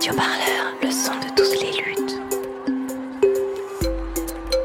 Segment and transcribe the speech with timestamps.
[0.00, 2.22] Radio Parleur, le son de toutes les luttes.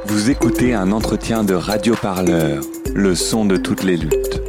[0.06, 4.42] Vous écoutez un entretien de Radio Parleur, le son de toutes les luttes.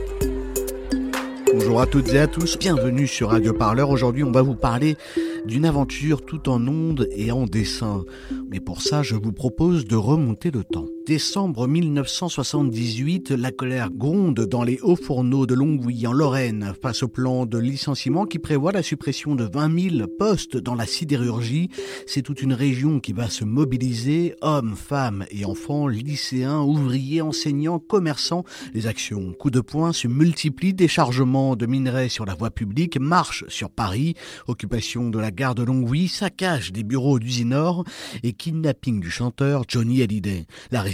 [1.52, 3.90] Bonjour à toutes et à tous, bienvenue sur Radio Parleur.
[3.90, 4.96] Aujourd'hui, on va vous parler
[5.44, 8.04] d'une aventure tout en ondes et en dessin.
[8.48, 10.86] Mais pour ça, je vous propose de remonter le temps.
[11.06, 17.08] Décembre 1978, la colère gronde dans les hauts fourneaux de Longwy en Lorraine face au
[17.08, 21.70] plan de licenciement qui prévoit la suppression de 20 000 postes dans la sidérurgie.
[22.08, 27.78] C'est toute une région qui va se mobiliser, hommes, femmes et enfants, lycéens, ouvriers, enseignants,
[27.78, 28.42] commerçants.
[28.74, 33.44] Les actions coup de poing se multiplient, déchargement de minerais sur la voie publique, marche
[33.46, 34.14] sur Paris,
[34.48, 37.84] occupation de la gare de Longwy, saccage des bureaux d'Usinor
[38.24, 40.46] et kidnapping du chanteur Johnny Hallyday.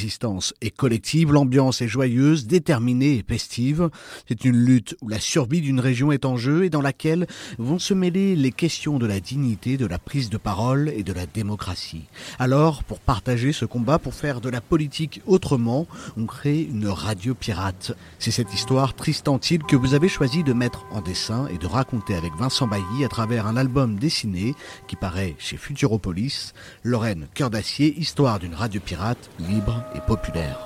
[0.02, 3.88] Résistance est collective, l'ambiance est joyeuse, déterminée et festive.
[4.26, 7.28] C'est une lutte où la survie d'une région est en jeu et dans laquelle
[7.58, 11.12] vont se mêler les questions de la dignité, de la prise de parole et de
[11.12, 12.06] la démocratie.
[12.40, 17.36] Alors, pour partager ce combat, pour faire de la politique autrement, on crée une radio
[17.36, 17.96] pirate.
[18.18, 22.16] C'est cette histoire tristantile que vous avez choisi de mettre en dessin et de raconter
[22.16, 24.56] avec Vincent Bailly à travers un album dessiné
[24.88, 30.58] qui paraît chez Futuropolis, Lorraine Cœur d'acier, histoire d'une radio pirate libre et populaire.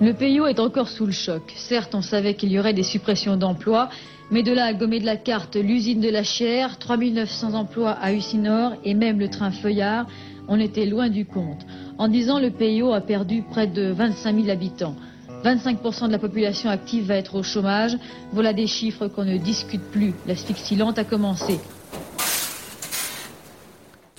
[0.00, 1.42] Le PIO est encore sous le choc.
[1.56, 3.88] Certes, on savait qu'il y aurait des suppressions d'emplois,
[4.30, 8.12] mais de là à gommer de la carte l'usine de la chair, 3900 emplois à
[8.12, 10.06] Usinor et même le train Feuillard,
[10.48, 11.64] on était loin du compte.
[11.98, 14.96] En 10 ans, le PIO a perdu près de 25 000 habitants.
[15.44, 17.96] 25% de la population active va être au chômage.
[18.32, 20.14] Voilà des chiffres qu'on ne discute plus.
[20.26, 21.58] L'asphyxie lente a commencé.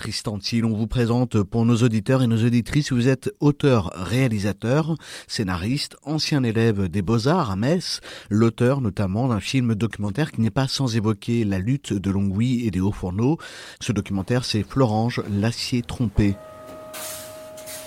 [0.03, 4.97] Tristan Thiel, on vous présente pour nos auditeurs et nos auditrices, vous êtes auteur, réalisateur,
[5.29, 10.67] scénariste, ancien élève des Beaux-Arts à Metz, l'auteur notamment d'un film documentaire qui n'est pas
[10.67, 13.37] sans évoquer la lutte de Longwy et des Hauts-Fourneaux.
[13.79, 16.35] Ce documentaire, c'est Florange, l'acier trompé.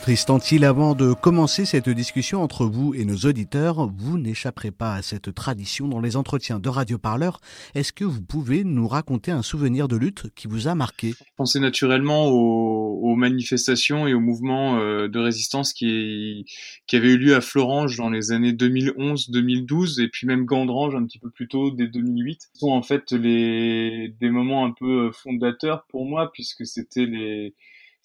[0.07, 4.95] Tristan Thiel, avant de commencer cette discussion entre vous et nos auditeurs, vous n'échapperez pas
[4.95, 7.41] à cette tradition dans les entretiens de Radio Parleur.
[7.75, 11.15] Est-ce que vous pouvez nous raconter un souvenir de lutte qui vous a marqué?
[11.37, 16.47] Pensez naturellement aux, manifestations et aux mouvements euh, de résistance qui,
[16.93, 21.19] avaient eu lieu à Florange dans les années 2011-2012 et puis même Gandrange un petit
[21.19, 22.43] peu plus tôt, dès 2008.
[22.53, 27.57] Ce sont en fait des moments un peu fondateurs pour moi puisque c'était les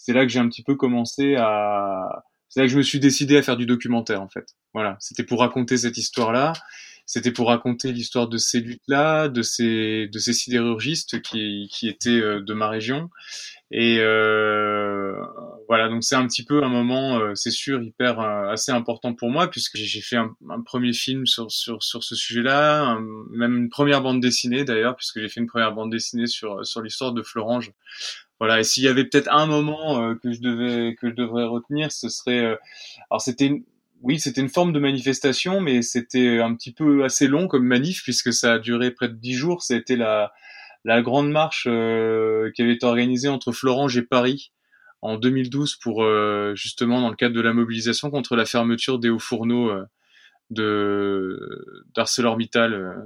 [0.04, 3.00] c'est là que j'ai un petit peu commencé à c'est là que je me suis
[3.00, 4.56] décidé à faire du documentaire en fait.
[4.74, 6.54] Voilà, c'était pour raconter cette histoire-là,
[7.06, 12.10] c'était pour raconter l'histoire de ces luttes-là, de ces de ces sidérurgistes qui qui étaient
[12.10, 13.10] euh, de ma région.
[13.70, 15.16] Et euh,
[15.70, 19.30] voilà, donc c'est un petit peu un moment, euh, c'est sûr, hyper assez important pour
[19.30, 22.98] moi puisque j'ai fait un, un, premier film sur sur sur ce sujet-là,
[23.30, 26.82] même une première bande dessinée d'ailleurs puisque j'ai fait une première bande dessinée sur sur
[26.82, 27.72] l'histoire de Florange
[28.42, 28.60] voilà.
[28.60, 31.92] Et s'il y avait peut-être un moment euh, que je devais que je devrais retenir,
[31.92, 32.56] ce serait euh,
[33.12, 33.62] alors c'était
[34.02, 38.02] oui, c'était une forme de manifestation, mais c'était un petit peu assez long comme manif
[38.02, 39.62] puisque ça a duré près de dix jours.
[39.62, 40.34] C'était la
[40.86, 44.52] la grande marche euh, qui avait été organisée entre Florange et Paris
[45.04, 46.04] en 2012 pour
[46.56, 49.72] justement dans le cadre de la mobilisation contre la fermeture des hauts fourneaux
[50.50, 53.06] de d'ArcelorMittal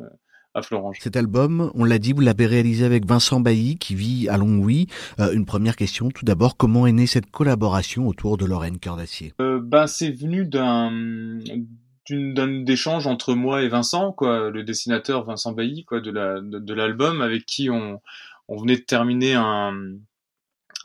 [0.55, 0.97] à Florange.
[1.01, 4.87] Cet album, on l'a dit, vous l'avez réalisé avec Vincent Bailly qui vit à Longwy.
[5.19, 8.95] Euh, une première question, tout d'abord, comment est née cette collaboration autour de Lorraine Cœur
[8.95, 10.91] d'Acier euh, ben, C'est venu d'un
[12.07, 16.73] d'un échange entre moi et Vincent, quoi, le dessinateur Vincent Bailly, quoi, de la de,
[16.75, 17.99] l'album, avec qui on
[18.47, 19.73] on venait de terminer un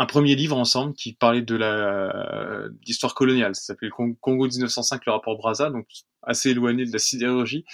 [0.00, 3.54] un premier livre ensemble qui parlait de la d'histoire coloniale.
[3.54, 5.86] Ça s'appelait Congo 1905, le rapport Brazza, donc
[6.22, 7.66] assez éloigné de la sidérurgie.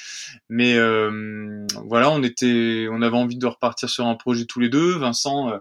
[0.48, 4.68] Mais euh, voilà, on était, on avait envie de repartir sur un projet tous les
[4.68, 4.98] deux.
[4.98, 5.58] Vincent euh,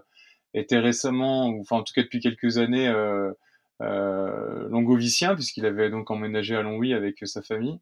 [0.54, 3.30] était récemment, enfin en tout cas depuis quelques années, euh,
[3.80, 7.78] euh, longovicien puisqu'il avait donc emménagé à Longwy avec sa famille.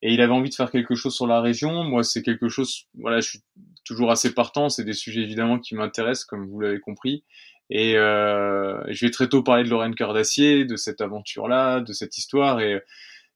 [0.00, 1.82] Et il avait envie de faire quelque chose sur la région.
[1.82, 3.40] Moi, c'est quelque chose, voilà, je suis
[3.84, 4.68] toujours assez partant.
[4.68, 7.24] C'est des sujets évidemment qui m'intéressent, comme vous l'avez compris.
[7.70, 11.92] Et euh, je vais très tôt parler de Lorraine Cœur d'Acier, de cette aventure-là, de
[11.92, 12.60] cette histoire.
[12.60, 12.80] Et,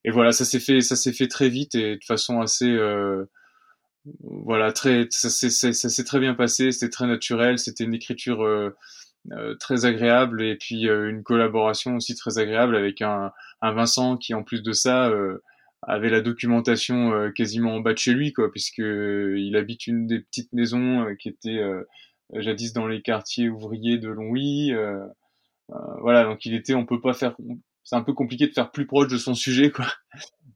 [0.04, 3.26] et voilà, ça s'est fait, ça s'est fait très vite et de façon assez, euh,
[4.20, 6.72] voilà, très, ça s'est très bien passé.
[6.72, 7.58] C'était très naturel.
[7.58, 8.70] C'était une écriture euh,
[9.32, 14.16] euh très agréable et puis euh, une collaboration aussi très agréable avec un, un Vincent
[14.16, 15.42] qui, en plus de ça, euh,
[15.82, 20.20] avait la documentation quasiment en bas de chez lui, quoi, puisque il habite une des
[20.20, 21.60] petites maisons qui était
[22.34, 24.72] jadis dans les quartiers ouvriers de Longwy.
[24.72, 25.04] Euh,
[25.70, 27.34] euh, voilà, donc il était, on peut pas faire,
[27.84, 29.86] c'est un peu compliqué de faire plus proche de son sujet, quoi.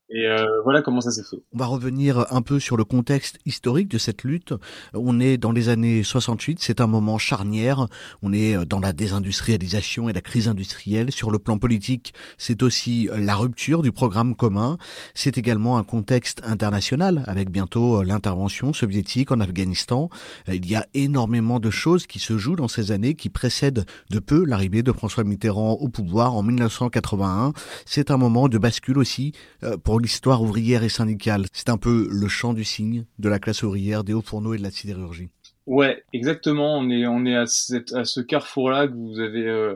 [0.09, 1.43] Et euh, voilà comment ça s'est fait.
[1.53, 4.55] On va revenir un peu sur le contexte historique de cette lutte.
[4.95, 7.87] On est dans les années 68, c'est un moment charnière.
[8.23, 11.11] On est dans la désindustrialisation et la crise industrielle.
[11.11, 14.79] Sur le plan politique, c'est aussi la rupture du programme commun.
[15.15, 20.09] C'est également un contexte international avec bientôt l'intervention soviétique en Afghanistan.
[20.47, 24.19] Il y a énormément de choses qui se jouent dans ces années qui précèdent de
[24.21, 27.53] peu l'arrivée de François Mitterrand au pouvoir en 1981.
[27.85, 29.33] C'est un moment de bascule aussi
[29.65, 31.47] euh, l'histoire ouvrière et syndicale.
[31.53, 34.59] C'est un peu le champ du signe de la classe ouvrière, des hauts fourneaux et
[34.59, 35.29] de la sidérurgie.
[35.67, 36.79] Ouais, exactement.
[36.79, 39.75] On est on est à, ce carrefour-là que vous avez euh,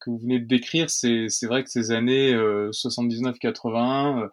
[0.00, 0.90] que vous venez de décrire.
[0.90, 4.28] C'est c'est vrai que ces années 79-81,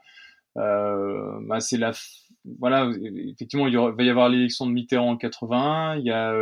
[0.57, 1.91] euh, bah c'est la
[2.59, 2.89] voilà
[3.29, 5.97] effectivement il, va y avoir l'élection de Mitterrand en 81.
[5.97, 6.33] Il y a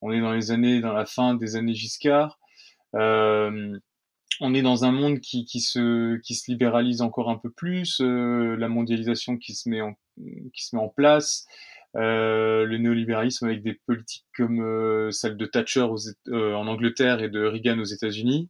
[0.00, 2.38] on est dans les années dans la fin des années Giscard.
[2.94, 3.78] Euh,
[4.40, 8.00] on est dans un monde qui, qui, se, qui se libéralise encore un peu plus,
[8.00, 11.46] euh, la mondialisation qui se met en, qui se met en place,
[11.96, 15.86] euh, le néolibéralisme avec des politiques comme euh, celle de Thatcher
[16.30, 18.48] en Angleterre et de Reagan aux États-Unis.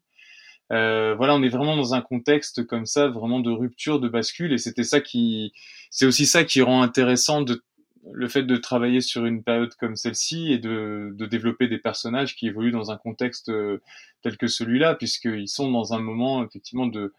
[0.70, 4.58] voilà, on est vraiment dans un contexte comme ça, vraiment de rupture, de bascule, et
[4.58, 5.52] c'était ça qui,
[5.90, 7.62] c'est aussi ça qui rend intéressant de
[8.12, 12.36] le fait de travailler sur une période comme celle-ci et de, de, développer des personnages
[12.36, 13.78] qui évoluent dans un contexte euh,
[14.22, 17.12] tel que celui-là, puisqu'ils sont dans un moment effectivement de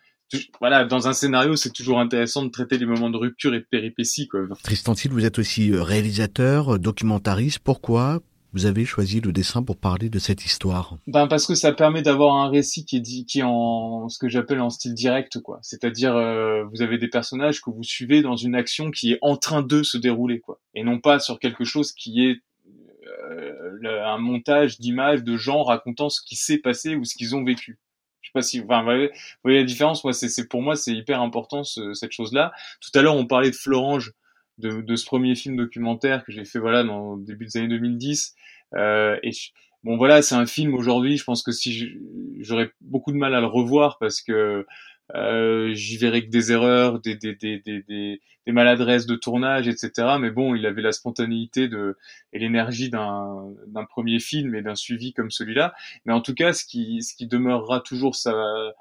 [0.59, 3.65] voilà, dans un scénario, c'est toujours intéressant de traiter les moments de rupture et de
[3.69, 4.27] péripéties.
[4.27, 4.41] Quoi.
[4.63, 7.59] Tristan vous êtes aussi euh, réalisateur, documentariste.
[7.59, 8.21] Pourquoi
[8.53, 12.01] vous avez choisi le dessin pour parler de cette histoire Ben parce que ça permet
[12.01, 15.39] d'avoir un récit qui est dit, qui est en ce que j'appelle en style direct
[15.39, 15.59] quoi.
[15.61, 19.37] C'est-à-dire euh, vous avez des personnages que vous suivez dans une action qui est en
[19.37, 22.41] train de se dérouler quoi, et non pas sur quelque chose qui est
[23.31, 27.43] euh, un montage d'images de gens racontant ce qui s'est passé ou ce qu'ils ont
[27.43, 27.77] vécu.
[28.21, 29.09] Je sais pas si, enfin, vous
[29.43, 30.03] voyez, la différence?
[30.03, 32.51] Moi, c'est pour moi c'est hyper important ce, cette chose-là.
[32.81, 34.13] Tout à l'heure, on parlait de Florange
[34.59, 37.67] de, de, ce premier film documentaire que j'ai fait voilà dans le début des années
[37.69, 38.35] 2010
[38.75, 39.31] euh, et
[39.83, 41.97] bon voilà c'est un film aujourd'hui je pense que si
[42.39, 44.65] j'aurais beaucoup de mal à le revoir parce que
[45.15, 50.31] euh, j'y verrais que des erreurs des, des, des, des, maladresses de tournage etc mais
[50.31, 51.97] bon il avait la spontanéité de
[52.33, 55.73] et l'énergie d'un d'un premier film et d'un suivi comme celui-là.
[56.05, 58.71] Mais en tout cas ce qui ce qui demeurera toujours euh,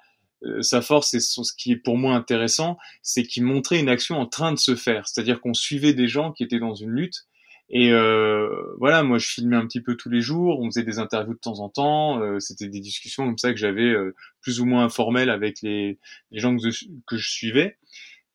[0.60, 4.26] sa force et ce qui est pour moi intéressant, c'est qu'il montrait une action en
[4.26, 5.06] train de se faire.
[5.08, 7.26] C'est-à-dire qu'on suivait des gens qui étaient dans une lutte.
[7.70, 8.48] Et euh,
[8.78, 11.38] voilà, moi je filmais un petit peu tous les jours, on faisait des interviews de
[11.38, 13.94] temps en temps, euh, c'était des discussions comme ça que j'avais
[14.40, 15.98] plus ou moins informelles avec les,
[16.30, 17.76] les gens que je, que je suivais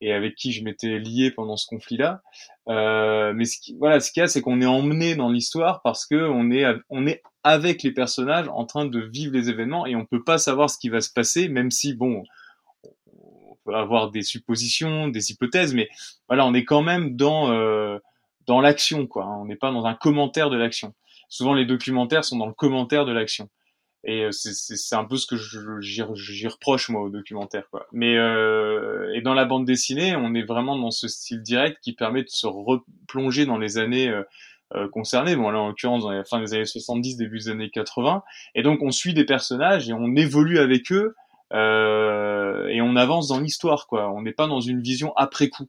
[0.00, 2.22] et avec qui je m'étais lié pendant ce conflit-là.
[2.68, 5.82] Euh, mais ce qui, voilà, ce qu'il y a, c'est qu'on est emmené dans l'histoire
[5.82, 9.86] parce que on est, on est avec les personnages en train de vivre les événements
[9.86, 12.24] et on peut pas savoir ce qui va se passer, même si bon,
[12.82, 15.88] on peut avoir des suppositions, des hypothèses, mais
[16.28, 17.98] voilà, on est quand même dans euh,
[18.46, 19.24] dans l'action, quoi.
[19.24, 19.36] Hein.
[19.40, 20.94] On n'est pas dans un commentaire de l'action.
[21.28, 23.48] Souvent, les documentaires sont dans le commentaire de l'action.
[24.06, 25.36] Et euh, c'est un peu ce que
[25.80, 27.68] j'y reproche moi au documentaire.
[27.70, 27.86] Quoi.
[27.92, 31.94] Mais euh, et dans la bande dessinée, on est vraiment dans ce style direct qui
[31.94, 34.12] permet de se replonger dans les années
[34.74, 35.36] euh, concernées.
[35.36, 38.22] Bon là en l'occurrence dans la fin des années 70, début des années 80.
[38.54, 41.14] Et donc on suit des personnages et on évolue avec eux
[41.52, 43.86] euh, et on avance dans l'histoire.
[43.86, 44.10] quoi.
[44.10, 45.68] On n'est pas dans une vision après coup.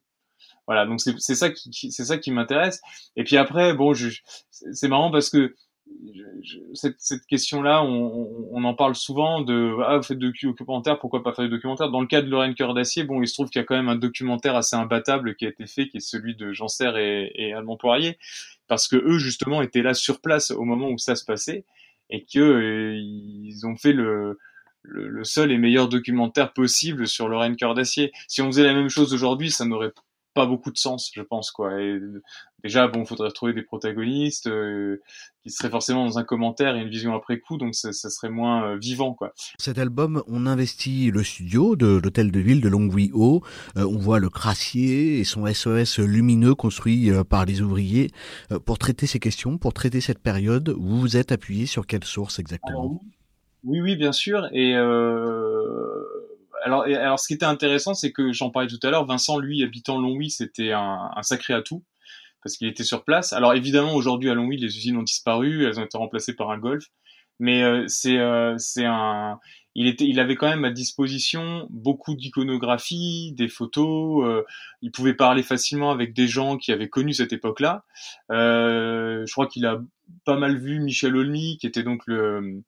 [0.68, 2.81] Voilà, donc c'est ça qui, c'est ça qui m'intéresse.
[3.16, 3.94] Et puis après, bon,
[4.50, 5.54] c'est marrant parce que
[6.73, 11.23] cette, cette question-là, on, on, en parle souvent de ah, vous faites de documentaire, pourquoi
[11.23, 13.49] pas faire du documentaire Dans le cas de Lorraine Cœur d'Acier, bon, il se trouve
[13.49, 16.01] qu'il y a quand même un documentaire assez imbattable qui a été fait, qui est
[16.07, 18.18] celui de Jean Serre et, et Alban Poirier,
[18.68, 21.65] parce que eux justement étaient là sur place au moment où ça se passait
[22.09, 24.37] et que euh, ils ont fait le,
[24.83, 28.11] le, le, seul et meilleur documentaire possible sur Lorraine Cœur d'Acier.
[28.27, 29.92] Si on faisait la même chose aujourd'hui, ça n'aurait
[30.35, 31.81] pas beaucoup de sens, je pense quoi.
[31.81, 31.97] Et
[32.61, 35.01] déjà, bon, faudrait trouver des protagonistes euh,
[35.42, 38.30] qui seraient forcément dans un commentaire et une vision après coup, donc ça, ça serait
[38.30, 39.33] moins euh, vivant quoi.
[39.57, 43.44] Cet album, on investit le studio de l'hôtel de ville de Longwy-Haut.
[43.77, 48.11] Euh, on voit le crassier et son SOS lumineux construit par les ouvriers.
[48.65, 52.39] pour traiter ces questions, pour traiter cette période, vous vous êtes appuyé sur quelle source
[52.39, 53.01] exactement?
[53.63, 54.47] Oui, oui, bien sûr.
[54.51, 54.75] Et
[56.66, 59.64] alors, alors, ce qui était intéressant, c'est que j'en parlais tout à l'heure, Vincent, lui,
[59.64, 61.84] habitant Longwy, c'était un, un, sacré atout
[62.44, 63.34] parce qu'il était sur place.
[63.34, 66.57] Alors évidemment, aujourd'hui à Longwy, les usines ont disparu, elles ont été remplacées par un
[66.57, 66.86] Golf,
[67.40, 69.40] mais euh, c'est euh, c'est un
[69.76, 74.26] il était, il avait quand même à disposition beaucoup d'iconographie, des photos.
[74.26, 74.44] Euh,
[74.81, 77.84] il pouvait parler facilement avec des gens qui avaient connu cette époque-là.
[78.31, 79.81] Euh, je crois qu'il a
[80.24, 82.64] pas mal vu Michel Olmy, qui était donc le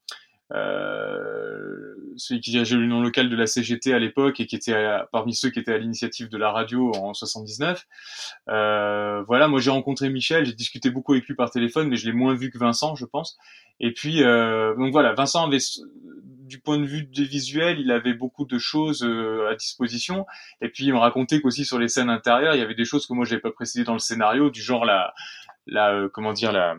[0.50, 4.75] celui qui dirigeait l'union locale de la CGT à l'époque et qui était
[5.12, 7.86] parmi ceux qui étaient à l'initiative de la radio en 79.
[8.50, 12.06] Euh, voilà, moi j'ai rencontré Michel, j'ai discuté beaucoup avec lui par téléphone, mais je
[12.06, 13.38] l'ai moins vu que Vincent, je pense.
[13.80, 15.60] Et puis euh, donc voilà, Vincent avait
[16.48, 20.25] du point de vue des visuels, il avait beaucoup de choses euh, à disposition.
[20.62, 23.06] Et puis il me racontait qu'aussi sur les scènes intérieures, il y avait des choses
[23.06, 25.13] que moi j'avais pas précisé dans le scénario, du genre la,
[25.68, 26.77] la euh, comment dire la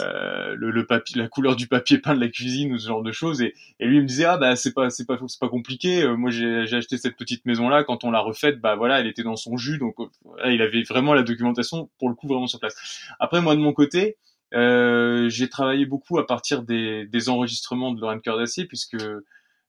[0.00, 3.02] euh, le, le, papier, la couleur du papier peint de la cuisine ou ce genre
[3.02, 3.40] de choses.
[3.40, 6.02] Et, et lui il me disait ah bah c'est pas c'est pas c'est pas compliqué.
[6.02, 9.06] Euh, moi j'ai acheté cette petite maison là quand on l'a refaite bah voilà elle
[9.06, 12.46] était dans son jus donc euh, il avait vraiment la documentation pour le coup vraiment
[12.46, 12.74] sur place.
[13.20, 14.16] Après moi de mon côté
[14.54, 18.96] euh, j'ai travaillé beaucoup à partir des, des enregistrements de Lorraine Cœur d'Acier puisque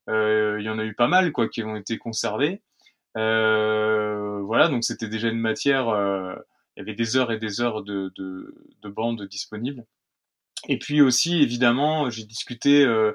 [0.09, 2.61] il y en a eu pas mal quoi qui ont été conservés.
[3.15, 5.87] voilà donc c'était déjà une matière
[6.75, 8.53] il y avait des heures et des heures de, de,
[8.83, 9.83] de bandes disponibles.
[10.67, 13.13] Et puis aussi, évidemment, j'ai discuté euh,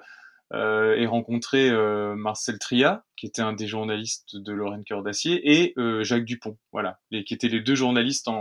[0.55, 5.41] euh, et rencontré euh, Marcel Tria, qui était un des journalistes de Lorraine Cœur d'Acier,
[5.51, 8.39] et euh, Jacques Dupont, voilà, les, qui étaient les deux journalistes en,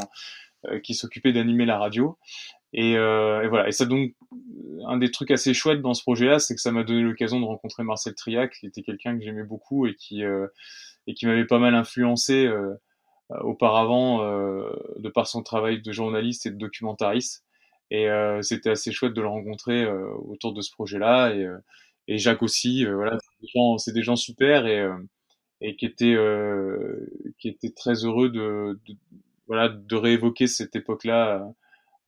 [0.66, 2.18] euh, qui s'occupaient d'animer la radio.
[2.74, 3.68] Et, et, voilà.
[3.68, 4.14] Et ça donc
[4.88, 7.46] un des trucs assez chouettes dans ce projet-là, c'est que ça m'a donné l'occasion de
[7.46, 11.60] rencontrer Marcel Tria, qui était quelqu'un que j'aimais beaucoup et qui et qui m'avait pas
[11.60, 12.50] mal influencé
[13.42, 14.20] auparavant
[14.98, 17.44] de par son travail de journaliste et de documentariste.
[17.92, 21.36] Et euh, c'était assez chouette de le rencontrer euh, autour de ce projet-là.
[21.36, 21.60] Et, euh,
[22.10, 24.88] et Jacques aussi, voilà, c'est des gens, des gens super et
[25.62, 26.18] et qui étaient
[27.40, 28.96] qui étaient très heureux de, de
[29.48, 31.48] voilà de réévoquer cette époque-là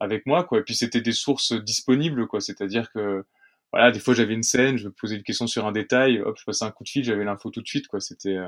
[0.00, 0.58] avec moi quoi.
[0.60, 2.40] Et puis c'était des sources disponibles quoi.
[2.40, 3.24] C'est-à-dire que
[3.72, 6.36] voilà des fois j'avais une scène je me posais une question sur un détail hop
[6.38, 8.00] je passais un coup de fil j'avais l'info tout de suite quoi.
[8.00, 8.38] C'était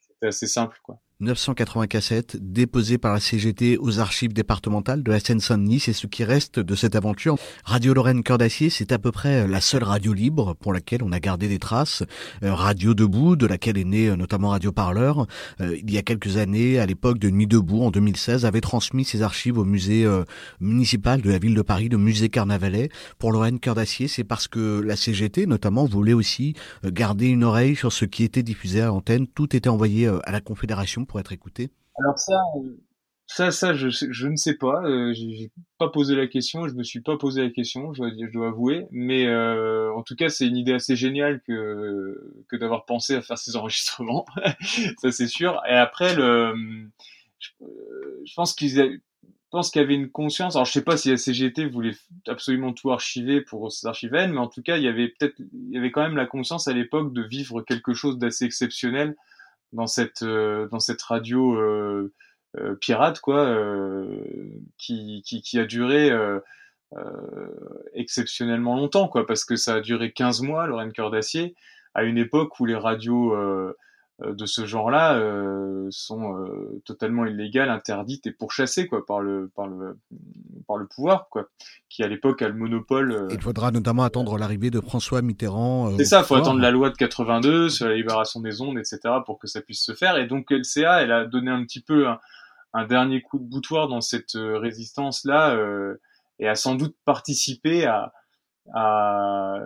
[0.00, 5.18] c'était assez simple quoi 980 cassettes déposées par la CGT aux archives départementales de la
[5.18, 5.80] Seine-Saint-Denis.
[5.80, 7.36] C'est ce qui reste de cette aventure.
[7.64, 11.12] Radio Lorraine Cœur d'Acier, c'est à peu près la seule radio libre pour laquelle on
[11.12, 12.02] a gardé des traces.
[12.42, 15.26] Euh, radio Debout, de laquelle est né euh, notamment Radio Parleur,
[15.62, 19.06] euh, il y a quelques années, à l'époque de Nuit Debout, en 2016, avait transmis
[19.06, 20.06] ses archives au musée
[20.60, 22.90] municipal de la ville de Paris, le musée Carnavalet.
[23.18, 26.52] Pour Lorraine Cœur d'Acier, c'est parce que la CGT, notamment, voulait aussi
[26.84, 29.26] garder une oreille sur ce qui était diffusé à l'antenne.
[29.26, 32.36] Tout était envoyé à la Confédération pour être écouté Alors ça,
[33.26, 34.82] ça, ça, je, ne sais pas.
[34.84, 36.68] Euh, j'ai pas posé la question.
[36.68, 37.92] Je me suis pas posé la question.
[37.92, 38.86] Je dois, avouer.
[38.92, 43.38] Mais euh, en tout cas, c'est une idée assez géniale que d'avoir pensé à faire
[43.38, 44.26] ces enregistrements.
[44.98, 45.60] ça, c'est sûr.
[45.68, 46.54] Et après, le,
[47.38, 49.00] je, pense qu'ils
[49.50, 50.54] pense qu'il y avait une conscience.
[50.54, 51.96] Alors, je sais pas si la CGT voulait
[52.26, 55.72] absolument tout archiver pour ces archivaines, mais en tout cas, il y avait peut-être, il
[55.72, 59.16] y avait quand même la conscience à l'époque de vivre quelque chose d'assez exceptionnel
[59.72, 62.12] dans cette euh, dans cette radio euh,
[62.56, 63.54] euh, pirate quoi
[64.78, 66.10] qui, qui, a duré
[67.92, 71.54] exceptionnellement longtemps quoi parce que ça a duré 15 mois Lorraine Cœur d'Acier
[71.94, 73.36] à une époque où les radios
[74.24, 79.66] de ce genre-là euh, sont euh, totalement illégales, interdites et pourchassées quoi par le par
[79.66, 79.98] le
[80.66, 81.48] par le pouvoir quoi,
[81.90, 83.28] qui à l'époque a le monopole.
[83.30, 85.94] Il faudra notamment attendre l'arrivée de François Mitterrand.
[85.98, 89.00] C'est ça, il faut attendre la loi de 82 sur la libération des ondes, etc.
[89.26, 90.16] pour que ça puisse se faire.
[90.16, 92.18] Et donc LCA, elle a donné un petit peu un,
[92.72, 95.58] un dernier coup de boutoir dans cette résistance là
[96.38, 98.12] et a sans doute participé à
[98.74, 99.58] à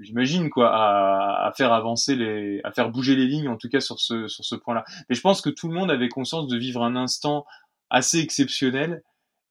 [0.00, 3.80] j'imagine quoi à, à, faire avancer les à faire bouger les lignes en tout cas
[3.80, 4.84] sur ce sur ce point-là.
[5.08, 7.44] Mais je pense que tout le monde avait conscience de vivre un instant
[7.90, 9.02] assez exceptionnel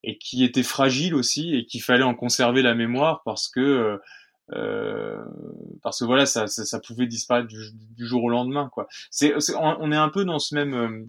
[0.04, 3.98] et qui était fragile aussi et qu'il fallait en conserver la mémoire parce que
[4.52, 5.18] euh,
[5.82, 8.86] parce que voilà ça, ça, ça pouvait disparaître du, du, jour au lendemain quoi.
[9.10, 11.08] C'est on est un peu dans ce même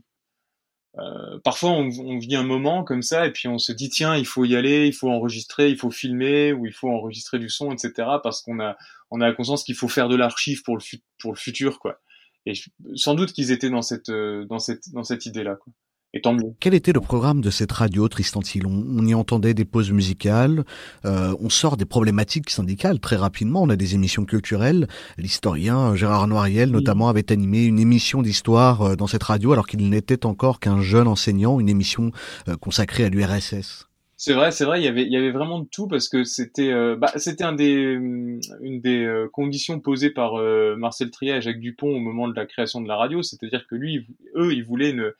[0.99, 4.15] euh, parfois, on, on, vit un moment comme ça et puis on se dit tiens,
[4.15, 7.49] il faut y aller, il faut enregistrer, il faut filmer ou il faut enregistrer du
[7.49, 8.07] son, etc.
[8.21, 8.77] Parce qu'on a
[9.09, 10.83] on a la conscience qu'il faut faire de l'archive pour le
[11.19, 11.99] pour le futur, quoi.
[12.45, 12.53] Et
[12.95, 15.73] sans doute qu'ils étaient dans cette euh, dans cette dans cette idée là, quoi.
[16.15, 16.53] Et tant mieux.
[16.59, 20.63] Quel était le programme de cette radio, Tristan Tillon On y entendait des pauses musicales,
[21.05, 24.87] euh, on sort des problématiques syndicales très rapidement, on a des émissions culturelles.
[25.17, 29.89] L'historien Gérard Noiriel, notamment, avait animé une émission d'histoire euh, dans cette radio alors qu'il
[29.89, 32.11] n'était encore qu'un jeune enseignant, une émission
[32.47, 33.87] euh, consacrée à l'URSS.
[34.25, 34.79] C'est vrai, c'est vrai.
[34.81, 38.39] Il y avait, vraiment de tout parce que c'était, euh, bah, c'était un des, mm,
[38.61, 42.33] une des euh, conditions posées par euh, Marcel Trier et Jacques Dupont au moment de
[42.33, 43.21] la création de la radio.
[43.21, 45.11] C'est-à-dire que lui, eux, ils voulaient une,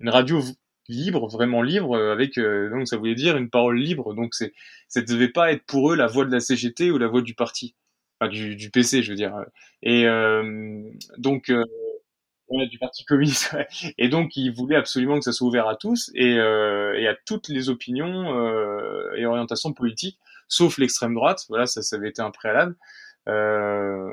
[0.00, 0.40] une radio
[0.88, 4.14] libre, vraiment libre, avec donc ça voulait dire une parole libre.
[4.14, 4.52] Donc c'est,
[4.88, 7.34] ça devait pas être pour eux la voix de la CGT ou la voix du
[7.36, 7.76] parti,
[8.18, 9.32] enfin du, du PC, je veux dire.
[9.84, 10.06] Et
[11.18, 11.52] donc
[12.68, 13.56] du Parti communiste.
[13.98, 17.14] Et donc, il voulait absolument que ça soit ouvert à tous et, euh, et à
[17.14, 21.44] toutes les opinions euh, et orientations politiques, sauf l'extrême droite.
[21.48, 22.76] Voilà, ça, ça avait été un préalable.
[23.28, 24.10] Euh,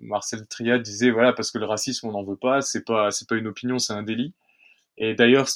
[0.00, 3.28] Marcel Triad disait voilà parce que le racisme on n'en veut pas, c'est pas c'est
[3.28, 4.32] pas une opinion, c'est un délit.
[4.96, 5.48] Et d'ailleurs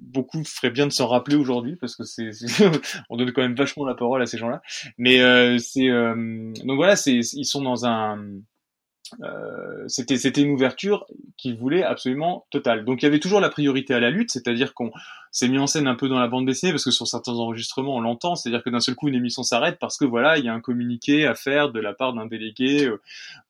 [0.00, 2.30] beaucoup feraient bien de s'en rappeler aujourd'hui parce que c'est
[3.10, 4.62] on donne quand même vachement la parole à ces gens-là.
[4.96, 8.18] Mais euh, c'est euh, donc voilà, c'est ils sont dans un
[9.22, 12.84] euh, c'était c'était une ouverture qu'il voulait absolument totale.
[12.84, 14.90] Donc il y avait toujours la priorité à la lutte, c'est-à-dire qu'on
[15.30, 17.96] s'est mis en scène un peu dans la bande dessinée parce que sur certains enregistrements
[17.96, 20.48] on l'entend, c'est-à-dire que d'un seul coup une émission s'arrête parce que voilà il y
[20.48, 23.00] a un communiqué à faire de la part d'un délégué euh,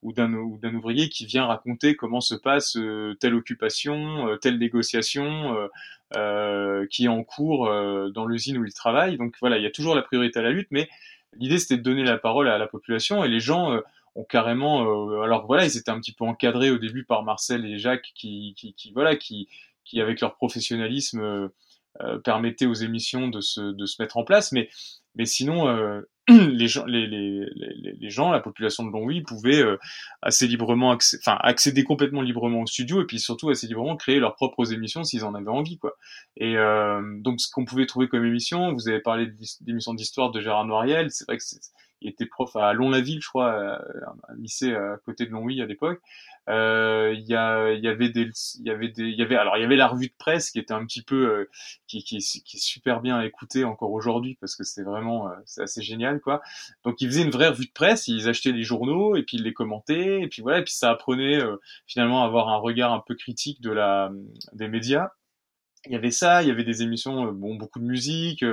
[0.02, 4.58] ou d'un ou d'un ouvrier qui vient raconter comment se passe euh, telle occupation, telle
[4.58, 5.56] négociation
[6.90, 7.66] qui est en cours
[8.14, 9.18] dans l'usine où il travaille.
[9.18, 10.88] Donc voilà il y a toujours la priorité à la lutte, mais
[11.36, 13.78] l'idée c'était de donner la parole à la population et les gens
[14.24, 17.78] carrément euh, alors voilà ils étaient un petit peu encadrés au début par Marcel et
[17.78, 19.48] Jacques qui, qui, qui voilà qui
[19.84, 21.48] qui avec leur professionnalisme euh,
[22.00, 24.52] euh, permettaient aux émissions de se de se mettre en place.
[24.52, 24.68] Mais
[25.14, 25.66] mais sinon
[26.28, 29.64] les gens les, les, les, gens la population de Longwy pouvaient
[30.22, 34.20] assez librement accéder, enfin accéder complètement librement au studio et puis surtout assez librement créer
[34.20, 35.96] leurs propres émissions s'ils en avaient envie quoi.
[36.36, 36.54] Et
[37.22, 39.28] donc ce qu'on pouvait trouver comme émission vous avez parlé
[39.62, 41.58] d'émissions d'histoire de Gérard Noiriel c'est vrai que c'est
[42.00, 43.80] il était prof à Lons-la-Ville, je crois,
[44.28, 46.00] un lycée à côté de Longwy à l'époque.
[46.48, 47.36] Euh, il y, y
[47.88, 50.06] avait des, il y avait des, il y avait, alors il y avait la revue
[50.06, 51.50] de presse qui était un petit peu, euh,
[51.86, 55.62] qui, qui, qui, est super bien écoutée encore aujourd'hui parce que c'est vraiment, euh, c'est
[55.62, 56.40] assez génial quoi.
[56.84, 59.42] Donc ils faisaient une vraie revue de presse, ils achetaient les journaux et puis ils
[59.42, 61.38] les commentaient et puis voilà, et puis ça apprenait
[61.86, 64.10] finalement à avoir un regard un peu critique de la,
[64.54, 65.10] des médias
[65.86, 68.44] il y avait ça, il y avait des émissions, bon, beaucoup de musique,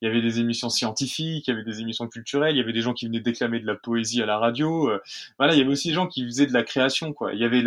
[0.00, 2.72] il y avait des émissions scientifiques, il y avait des émissions culturelles, il y avait
[2.72, 4.90] des gens qui venaient déclamer de la poésie à la radio.
[4.90, 5.02] Euh,
[5.38, 7.32] voilà, il y avait aussi des gens qui faisaient de la création, quoi.
[7.32, 7.64] Il y avait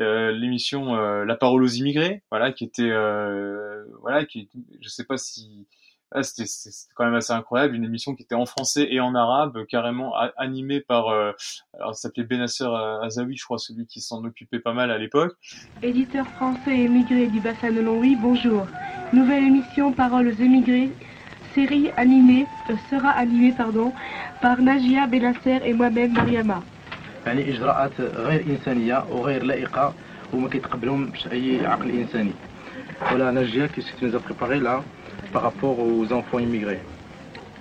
[0.00, 2.90] euh, l'émission euh, La parole aux immigrés, voilà, qui était,
[4.00, 4.48] voilà, qui,
[4.80, 5.66] je sais pas si,
[6.11, 6.49] ah, c'était
[6.95, 10.79] quand même assez incroyable, une émission qui était en français et en arabe, carrément animée
[10.79, 12.67] par, alors ça s'appelait Benasser
[13.01, 15.33] Azawi, je crois, celui qui s'en occupait pas mal à l'époque.
[15.81, 18.65] Éditeur français émigré du bassin de Longwy, bonjour.
[19.11, 20.91] Nouvelle émission Parole aux émigrés
[21.55, 23.93] série animée euh, sera animée pardon,
[24.41, 26.61] par Najia Benasser et moi-même Mariama.
[27.25, 29.93] يعني إجراءات غير إنسانية وغير لائقة
[30.33, 32.33] وما كيتقبلهمش أي عقل إنساني.
[33.09, 34.83] Voilà Najia qui nous a préparé là
[35.32, 36.80] par rapport aux enfants immigrés.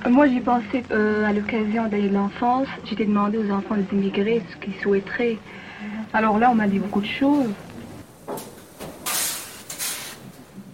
[0.08, 2.68] Moi, j'ai pensé euh, à l'occasion d'aller de l'enfance.
[2.86, 5.38] J'étais demandé aux enfants des immigrés ce qu'ils souhaiteraient.
[6.14, 7.54] Alors là, on m'a dit beaucoup de choses.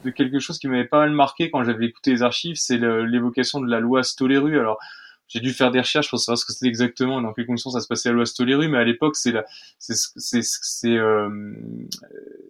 [0.05, 3.59] de quelque chose qui m'avait pas mal marqué quand j'avais écouté les archives, c'est l'évocation
[3.59, 4.59] de la loi Stoléru.
[4.59, 4.77] Alors,
[5.35, 7.81] j'ai dû faire des recherches pour savoir ce que c'était exactement, dans quelles conditions ça
[7.81, 9.33] se passait à Stoléru, mais à l'époque, c'est
[9.79, 11.29] c'est, c'est, c'est, euh,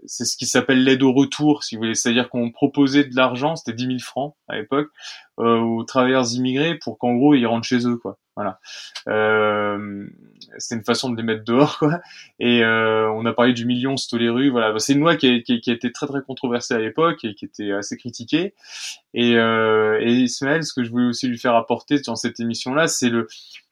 [0.05, 1.95] c'est ce qui s'appelle l'aide au retour, si vous voulez.
[1.95, 4.89] C'est-à-dire qu'on proposait de l'argent, c'était 10 000 francs à l'époque,
[5.39, 8.19] euh, aux travailleurs immigrés pour qu'en gros ils rentrent chez eux, quoi.
[8.35, 8.59] Voilà.
[9.07, 10.07] Euh,
[10.57, 12.01] c'est une façon de les mettre dehors, quoi.
[12.39, 14.77] Et euh, on a parlé du million Stoléru, voilà.
[14.79, 17.33] C'est une loi qui a, qui, qui a, été très très controversée à l'époque et
[17.33, 18.53] qui était assez critiquée.
[19.13, 22.87] Et, euh, et Ismaël, ce que je voulais aussi lui faire apporter dans cette émission-là,
[22.87, 23.27] c'est le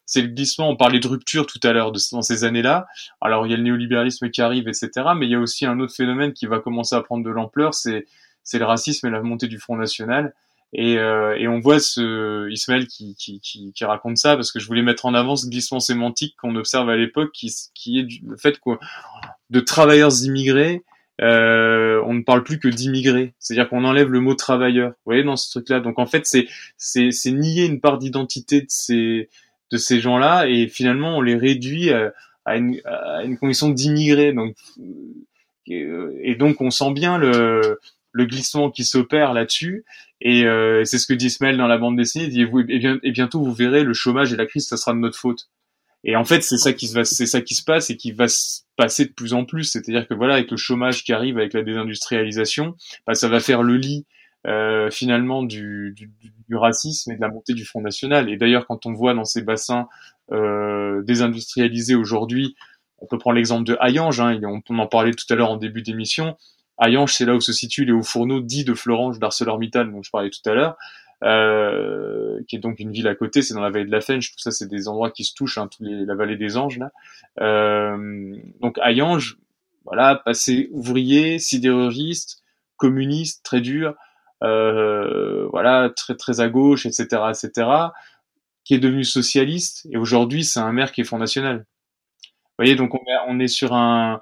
[0.05, 0.69] c'est le glissement.
[0.69, 2.88] On parlait de rupture tout à l'heure dans ces années-là.
[3.21, 4.89] Alors il y a le néolibéralisme qui arrive, etc.
[5.15, 7.73] Mais il y a aussi un autre phénomène qui va commencer à prendre de l'ampleur,
[7.73, 8.05] c'est
[8.43, 10.33] c'est le racisme et la montée du Front National.
[10.73, 14.59] Et, euh, et on voit ce Ismaël qui, qui, qui, qui, raconte ça parce que
[14.59, 18.07] je voulais mettre en avant ce glissement sémantique qu'on observe à l'époque, qui, qui est
[18.23, 18.71] le fait que
[19.51, 20.83] de travailleurs immigrés,
[21.21, 23.36] euh, on ne parle plus que d'immigrés.
[23.38, 24.89] C'est-à-dire qu'on enlève le mot travailleur.
[24.89, 25.79] Vous voyez dans ce truc-là.
[25.79, 29.29] Donc en fait, c'est c'est c'est nier une part d'identité de ces
[29.71, 32.13] de ces gens-là et finalement on les réduit à,
[32.45, 34.33] à, une, à une condition d'immigrés.
[34.33, 34.55] Donc
[35.67, 37.79] et donc on sent bien le
[38.13, 39.84] le glissement qui s'opère là-dessus.
[40.21, 42.28] Et euh, c'est ce que dit Ismaël dans la bande dessinée.
[42.28, 44.99] Dit et, bien, et bientôt vous verrez le chômage et la crise, ça sera de
[44.99, 45.49] notre faute.
[46.06, 48.12] Et en fait, c'est ça qui se va, c'est ça qui se passe et qui
[48.12, 49.65] va se passer de plus en plus.
[49.65, 52.76] C'est-à-dire que voilà, avec le chômage qui arrive, avec la désindustrialisation,
[53.08, 54.06] bah, ça va faire le lit
[54.45, 56.12] euh, finalement du, du,
[56.49, 58.30] du, racisme et de la montée du Front National.
[58.30, 59.88] Et d'ailleurs, quand on voit dans ces bassins
[60.32, 62.56] euh, désindustrialisés aujourd'hui,
[62.97, 65.82] on peut prendre l'exemple de Hayange, hein, on en parlait tout à l'heure en début
[65.82, 66.38] d'émission,
[66.79, 70.09] Hayange, c'est là où se situent les hauts fourneaux dits de Florange d'ArcelorMittal dont je
[70.12, 70.77] parlais tout à l'heure,
[71.23, 74.31] euh, qui est donc une ville à côté, c'est dans la vallée de la Fenche,
[74.31, 76.79] tout ça c'est des endroits qui se touchent, hein, tous les, la vallée des Anges
[76.79, 76.91] là.
[77.39, 79.38] Euh, donc Hayange,
[79.86, 82.43] voilà, passé ouvrier, sidérurgiste,
[82.77, 83.95] communiste, très dur,
[84.43, 87.67] euh, voilà, très très à gauche, etc., etc.,
[88.63, 91.65] qui est devenu socialiste et aujourd'hui c'est un maire qui est Front National.
[92.25, 94.21] Vous voyez, donc on est, on est sur un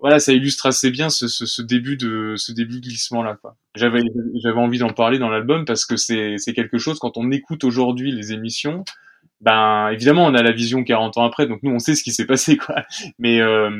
[0.00, 3.38] voilà, ça illustre assez bien ce, ce, ce, début de ce début de glissement là.
[3.74, 4.00] J'avais
[4.42, 7.64] j'avais envie d'en parler dans l'album parce que c'est c'est quelque chose quand on écoute
[7.64, 8.84] aujourd'hui les émissions,
[9.40, 12.12] ben évidemment on a la vision 40 ans après donc nous on sait ce qui
[12.12, 12.84] s'est passé quoi.
[13.18, 13.70] Mais euh,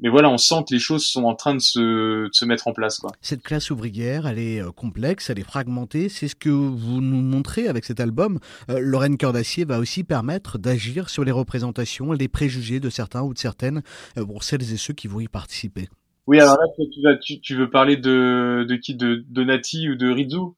[0.00, 2.68] mais voilà on sent que les choses sont en train de se, de se mettre
[2.68, 3.10] en place quoi.
[3.20, 6.08] Cette classe ouvrière elle est euh, complexe elle est fragmentée.
[6.08, 8.38] C'est ce que vous nous montrez avec cet album.
[8.70, 13.22] Euh, Lorraine Cœur d'Acier va aussi permettre d'agir sur les représentations les préjugés de certains
[13.22, 13.82] ou de certaines
[14.16, 15.88] euh, pour celles et ceux qui vont y participer.
[16.28, 18.94] Oui alors là tu, tu, tu veux parler de, de qui?
[18.94, 20.54] De, de Nati ou de Rizu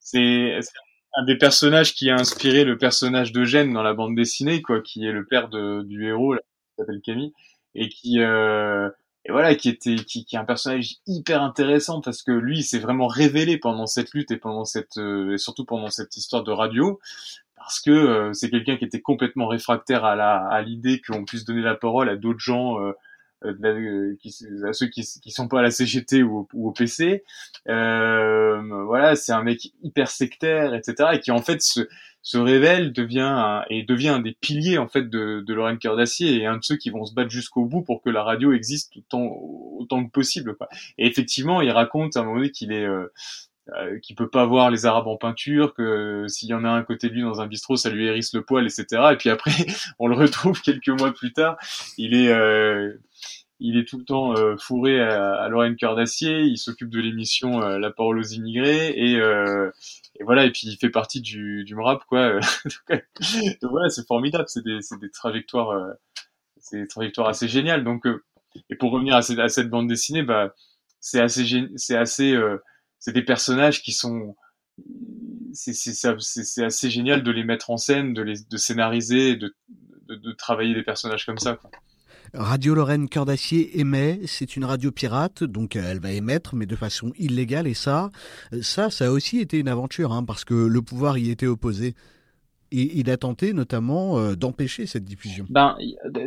[0.00, 0.58] c'est
[1.16, 5.06] un des personnages qui a inspiré le personnage d'Eugène dans la bande dessinée, quoi, qui
[5.06, 7.32] est le père de, du héros, qui s'appelle Camille,
[7.74, 8.90] et qui, euh,
[9.24, 12.78] et voilà, qui était, qui, qui est un personnage hyper intéressant parce que lui, s'est
[12.78, 16.52] vraiment révélé pendant cette lutte et pendant cette, euh, et surtout pendant cette histoire de
[16.52, 17.00] radio,
[17.56, 21.46] parce que euh, c'est quelqu'un qui était complètement réfractaire à la, à l'idée qu'on puisse
[21.46, 22.76] donner la parole à d'autres gens
[23.44, 24.34] euh, euh, euh, qui,
[24.66, 27.24] à ceux qui, qui sont pas à la CGT ou au, PC.
[27.68, 31.10] Euh, voilà, c'est un mec hyper sectaire, etc.
[31.14, 31.88] Et qui en fait se,
[32.22, 36.46] se révèle, devient et devient un des piliers en fait de, de Lorraine Cœur et
[36.46, 39.38] un de ceux qui vont se battre jusqu'au bout pour que la radio existe autant,
[39.78, 40.56] autant que possible.
[40.56, 40.68] Quoi.
[40.98, 43.12] Et effectivement, il raconte à un moment donné qu'il est euh,
[43.74, 47.08] euh, peut pas voir les Arabes en peinture, que s'il y en a un côté
[47.08, 49.02] de lui dans un bistrot, ça lui hérisse le poil, etc.
[49.12, 49.52] Et puis après,
[49.98, 51.56] on le retrouve quelques mois plus tard.
[51.98, 52.92] Il est, euh,
[53.58, 56.42] il est tout le temps euh, fourré à, à Lorraine Cœur d'Acier.
[56.42, 60.44] Il s'occupe de l'émission euh, La parole aux immigrés et, et, voilà.
[60.44, 62.38] Et puis il fait partie du, du MRAP, quoi.
[62.90, 64.44] donc, voilà, c'est formidable.
[64.48, 65.94] C'est des, des trajectoires,
[66.58, 67.84] c'est des trajectoires assez géniales.
[67.84, 68.06] Donc,
[68.70, 70.54] et pour revenir à cette, à cette bande dessinée, bah,
[71.00, 72.38] c'est assez, c'est assez
[72.98, 74.36] c'est des personnages qui sont
[75.52, 79.54] c'est assez génial de les mettre en scène, de les de scénariser, de,
[80.08, 81.54] de, de travailler des personnages comme ça.
[81.56, 81.70] Quoi.
[82.34, 86.76] Radio Lorraine Cœur d'Acier émet, c'est une radio pirate, donc elle va émettre, mais de
[86.76, 88.10] façon illégale, et ça,
[88.62, 91.94] ça, ça a aussi été une aventure, hein, parce que le pouvoir y était opposé.
[92.72, 95.46] Et il a tenté notamment euh, d'empêcher cette diffusion.
[95.48, 95.76] Ben,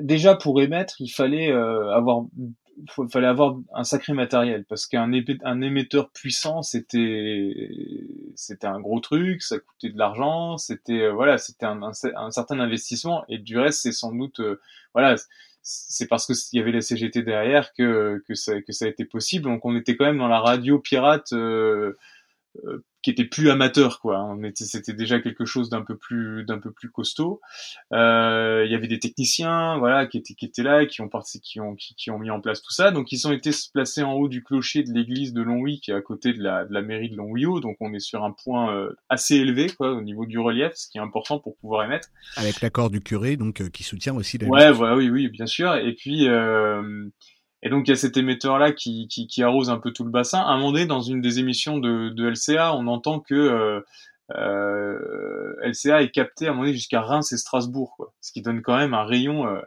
[0.02, 2.24] déjà pour émettre, il fallait euh, avoir
[3.12, 5.12] fallait avoir un sacré matériel parce qu'un
[5.44, 6.96] un émetteur puissant c'était
[8.64, 11.92] un gros truc ça coûtait de l'argent c'était euh, voilà c'était un,
[12.32, 14.40] certain investissement et du reste c'est sans doute
[14.94, 15.18] voilà
[15.62, 18.88] c'est parce que il y avait la CGT derrière que que ça que ça a
[18.88, 19.46] été possible.
[19.46, 21.98] Donc on était quand même dans la radio pirate euh,
[22.66, 24.24] euh qui était plus amateur quoi.
[24.24, 27.42] On était c'était déjà quelque chose d'un peu plus d'un peu plus costaud.
[27.94, 31.40] Euh, il y avait des techniciens voilà qui étaient qui étaient là qui ont parti
[31.40, 32.92] qui ont qui, qui, ont mis en place tout ça.
[32.92, 35.96] Donc ils ont été placés en haut du clocher de l'église de Longwy qui est
[35.96, 38.76] à côté de la, de la mairie de Longwy donc on est sur un point
[38.76, 42.10] euh, assez élevé quoi au niveau du relief ce qui est important pour pouvoir émettre.
[42.36, 45.46] Avec l'accord du curé donc euh, qui soutient aussi la ouais voilà oui oui bien
[45.46, 45.76] sûr.
[45.76, 47.08] Et puis euh,
[47.62, 50.06] et donc il y a cet émetteur là qui, qui, qui, arrose un peu tout
[50.06, 50.40] le bassin.
[50.40, 53.82] À un moment donné, dans une des émissions de, de LCA, on entend que euh,
[54.36, 58.14] euh, LCA est capté à un moment donné jusqu'à Reims et Strasbourg, quoi.
[58.22, 59.48] Ce qui donne quand même un rayon.
[59.48, 59.62] Euh,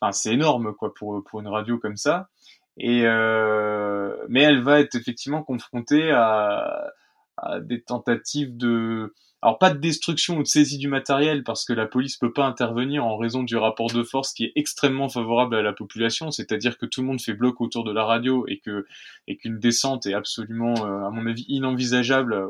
[0.00, 2.28] enfin, c'est énorme quoi pour pour une radio comme ça.
[2.78, 6.92] Et euh, mais elle va être effectivement confrontée à,
[7.38, 9.14] à des tentatives de
[9.46, 12.46] alors pas de destruction ou de saisie du matériel parce que la police peut pas
[12.46, 16.76] intervenir en raison du rapport de force qui est extrêmement favorable à la population, c'est-à-dire
[16.76, 18.86] que tout le monde fait bloc autour de la radio et que
[19.28, 22.48] et qu'une descente est absolument, euh, à mon avis, inenvisageable euh,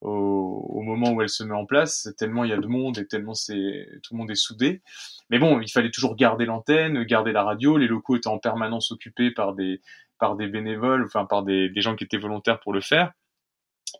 [0.00, 3.06] au, moment où elle se met en place, tellement il y a de monde et
[3.06, 4.82] tellement c'est tout le monde est soudé.
[5.30, 8.90] Mais bon, il fallait toujours garder l'antenne, garder la radio, les locaux étaient en permanence
[8.90, 9.80] occupés par des
[10.18, 13.12] par des bénévoles, enfin par des, des gens qui étaient volontaires pour le faire.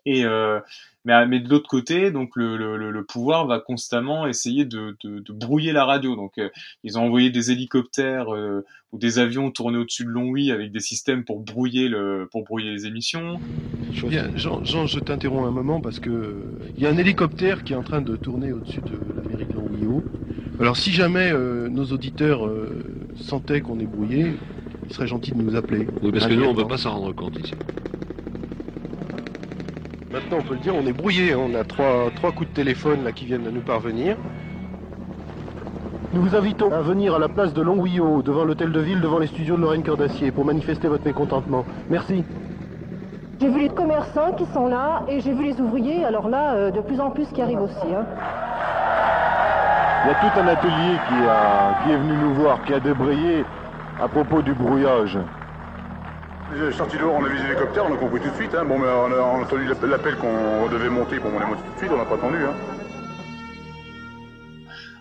[0.05, 0.59] Et euh,
[1.05, 5.19] mais, mais de l'autre côté, donc le, le, le, pouvoir va constamment essayer de, de,
[5.19, 6.15] de brouiller la radio.
[6.15, 6.49] Donc euh,
[6.83, 10.79] ils ont envoyé des hélicoptères euh, ou des avions tournés au-dessus de Longwy avec des
[10.79, 13.39] systèmes pour brouiller le pour brouiller les émissions.
[14.07, 16.43] Bien, Jean, Jean, je t'interromps un moment parce que
[16.77, 19.45] il y a un hélicoptère qui est en train de tourner au-dessus de la mairie
[19.45, 19.73] de Longwy.
[20.59, 22.83] Alors si jamais euh, nos auditeurs euh,
[23.15, 24.33] sentaient qu'on est brouillé,
[24.87, 25.87] il serait gentil de nous appeler.
[26.01, 27.53] Oui, parce que nous on ne peut pas s'en rendre compte ici.
[30.13, 31.33] Maintenant, on peut le dire, on est brouillé.
[31.33, 31.39] Hein.
[31.39, 34.15] On a trois, trois coups de téléphone là qui viennent de nous parvenir.
[36.13, 39.17] Nous vous invitons à venir à la place de Longwio, devant l'hôtel de ville, devant
[39.17, 41.65] les studios de Lorraine Cœur d'Acier, pour manifester votre mécontentement.
[41.89, 42.23] Merci.
[43.41, 46.69] J'ai vu les commerçants qui sont là et j'ai vu les ouvriers, alors là, euh,
[46.69, 47.87] de plus en plus qui arrivent aussi.
[47.87, 48.05] Hein.
[50.05, 52.79] Il y a tout un atelier qui, a, qui est venu nous voir, qui a
[52.79, 53.45] débrayé
[53.99, 55.17] à propos du brouillage.
[56.71, 58.53] Sorti dehors, on a vu les hélicoptères, on a compris tout de suite.
[58.53, 58.63] Hein.
[58.63, 61.61] Bon, mais on a, on a entendu l'appel qu'on devait monter, bon, on est monté
[61.63, 62.37] tout de suite, on n'a pas attendu.
[62.37, 62.53] Hein.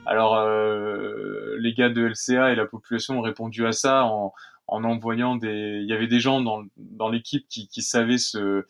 [0.06, 4.32] Alors, euh, les gars de LCA et la population ont répondu à ça en,
[4.66, 5.80] en envoyant des.
[5.82, 8.64] Il y avait des gens dans, dans l'équipe qui, qui savaient se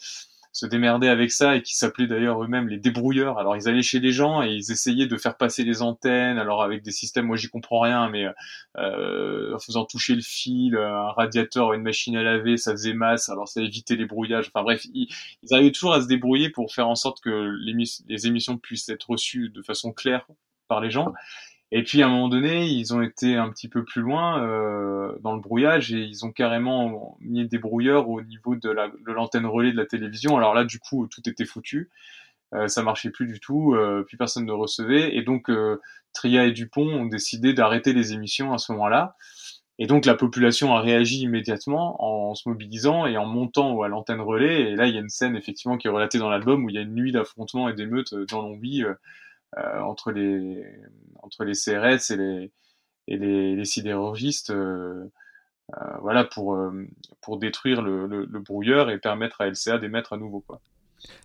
[0.52, 3.38] se démerdaient avec ça et qui s'appelaient d'ailleurs eux-mêmes les débrouilleurs.
[3.38, 6.62] Alors ils allaient chez les gens et ils essayaient de faire passer les antennes, alors
[6.62, 8.26] avec des systèmes, moi j'y comprends rien, mais
[8.78, 13.30] euh, en faisant toucher le fil, un radiateur, une machine à laver, ça faisait masse,
[13.30, 14.50] alors ça évitait les brouillages.
[14.54, 15.08] Enfin bref, ils,
[15.50, 17.56] arrivaient toujours à se débrouiller pour faire en sorte que
[18.06, 20.26] les émissions puissent être reçues de façon claire
[20.68, 21.12] par les gens.
[21.74, 25.16] Et puis à un moment donné, ils ont été un petit peu plus loin euh,
[25.20, 28.70] dans le brouillage et ils ont carrément mis des brouilleurs au niveau de
[29.10, 30.36] l'antenne relais de la télévision.
[30.36, 31.90] Alors là, du coup, tout était foutu.
[32.54, 35.16] Euh, ça marchait plus du tout, euh, puis personne ne recevait.
[35.16, 35.80] Et donc, euh,
[36.12, 39.16] Tria et Dupont ont décidé d'arrêter les émissions à ce moment-là.
[39.78, 44.20] Et donc la population a réagi immédiatement en se mobilisant et en montant à l'antenne
[44.20, 44.70] relais.
[44.70, 46.74] Et là, il y a une scène effectivement qui est relatée dans l'album où il
[46.74, 48.94] y a une nuit d'affrontement et d'émeutes dans Longwy euh,
[49.56, 50.64] entre les
[51.22, 52.52] entre les CRS et les
[53.08, 55.10] et les, les sidérurgistes, euh,
[55.74, 56.58] euh, voilà pour
[57.20, 60.60] pour détruire le, le, le, brouilleur et permettre à LCA d'émettre à nouveau quoi.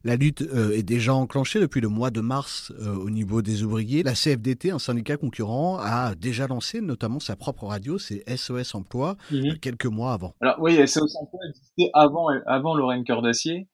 [0.03, 4.01] La lutte est déjà enclenchée depuis le mois de mars au niveau des ouvriers.
[4.01, 9.17] La CFDT, un syndicat concurrent, a déjà lancé notamment sa propre radio, c'est SOS Emploi,
[9.31, 9.59] mhm.
[9.59, 10.33] quelques mois avant.
[10.41, 13.67] Alors oui, SOS Emploi existait avant, avant Lorraine Cœur d'Acier,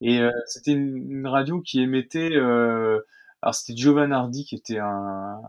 [0.00, 2.30] et c'était une, une, radio qui émettait
[3.42, 5.40] alors c'était Giovanardi qui était un,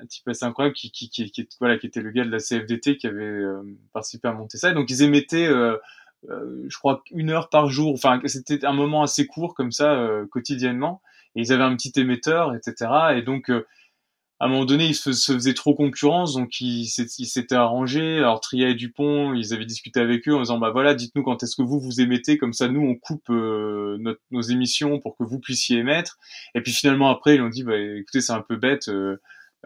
[0.00, 2.38] un type assez incroyable qui, qui, qui, qui, voilà, qui était le gars de la
[2.38, 4.72] CFDT qui avait euh, participé à monter ça.
[4.72, 5.76] donc ils émettaient, euh,
[6.30, 7.92] euh, je crois, une heure par jour.
[7.92, 11.02] Enfin, c'était un moment assez court comme ça euh, quotidiennement.
[11.34, 12.90] Et ils avaient un petit émetteur, etc.
[13.16, 13.52] Et donc
[14.40, 18.18] à un moment donné, ils se, faisaient trop concurrence, donc ils s'étaient arrangés.
[18.18, 21.42] Alors Tria et Dupont, ils avaient discuté avec eux en disant bah voilà, dites-nous quand
[21.42, 23.98] est-ce que vous vous émettez, comme ça nous on coupe euh,
[24.30, 26.18] nos émissions pour que vous puissiez émettre.
[26.54, 29.16] Et puis finalement après ils ont dit bah écoutez c'est un peu bête, euh,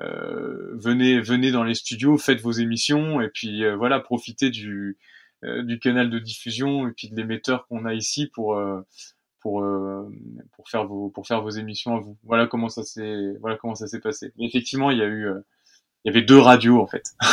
[0.00, 4.96] euh, venez venez dans les studios, faites vos émissions et puis voilà profitez du
[5.44, 8.56] du canal de diffusion et puis de l'émetteur qu'on a ici pour
[9.42, 10.08] pour euh,
[10.52, 12.16] pour faire vos émissions à vous.
[12.24, 14.32] Voilà comment ça s'est passé.
[14.38, 15.40] effectivement, il y a eu euh,
[16.06, 17.14] avait deux radios en fait.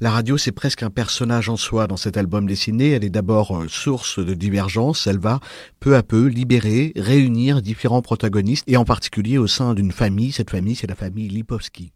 [0.00, 2.92] La radio, c'est presque un personnage en soi dans cet album dessiné.
[2.92, 5.06] Elle est d'abord euh, source de divergence.
[5.06, 5.40] Elle va
[5.78, 10.32] peu à peu libérer, réunir différents protagonistes, et en particulier au sein d'une famille.
[10.32, 11.92] Cette famille, c'est la famille Lipovski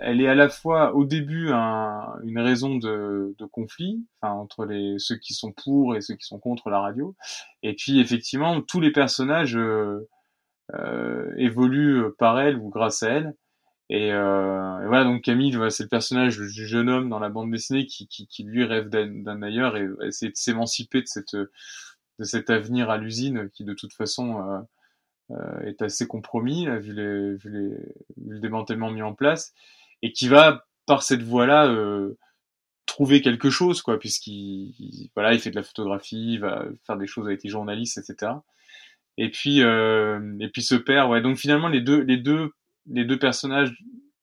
[0.00, 4.64] elle est à la fois au début un, une raison de, de, conflit, enfin entre
[4.64, 7.14] les ceux qui sont pour et ceux qui sont contre la radio,
[7.62, 10.08] et puis effectivement tous les personnages euh,
[10.74, 13.34] euh, évoluent par elle ou grâce à elle.
[13.90, 17.50] Et, euh, et voilà donc Camille, c'est le personnage du jeune homme dans la bande
[17.50, 21.36] dessinée qui, qui, qui lui rêve d'un ailleurs et essaie de s'émanciper de cette
[22.18, 24.58] de cet avenir à l'usine qui de toute façon euh,
[25.64, 27.68] est assez compromis, là, vu, les, vu, les,
[28.16, 29.54] vu, le démantèlement mis en place,
[30.02, 32.16] et qui va, par cette voie-là, euh,
[32.86, 37.06] trouver quelque chose, quoi, puisqu'il voilà, il fait de la photographie, il va faire des
[37.06, 38.32] choses avec les journalistes, etc.
[39.18, 41.20] Et puis, euh, et puis ce père, ouais.
[41.20, 42.52] Donc finalement, les deux, les deux,
[42.86, 43.76] les deux personnages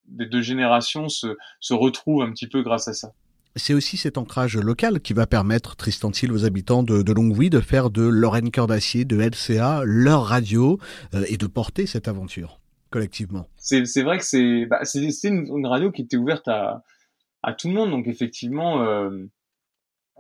[0.07, 3.13] des deux générations se, se retrouvent un petit peu grâce à ça.
[3.57, 7.61] C'est aussi cet ancrage local qui va permettre, Tristan Thiel, aux habitants de, Longwy de
[7.61, 10.77] faire de Lorraine Cœur d'Acier, de LCA, leur radio
[11.13, 13.49] euh, et de porter cette aventure collectivement.
[13.57, 14.81] C'est vrai que c'est bah,
[15.23, 16.83] une, radio qui était ouverte à,
[17.57, 17.91] tout le monde.
[17.91, 19.25] Donc effectivement, euh,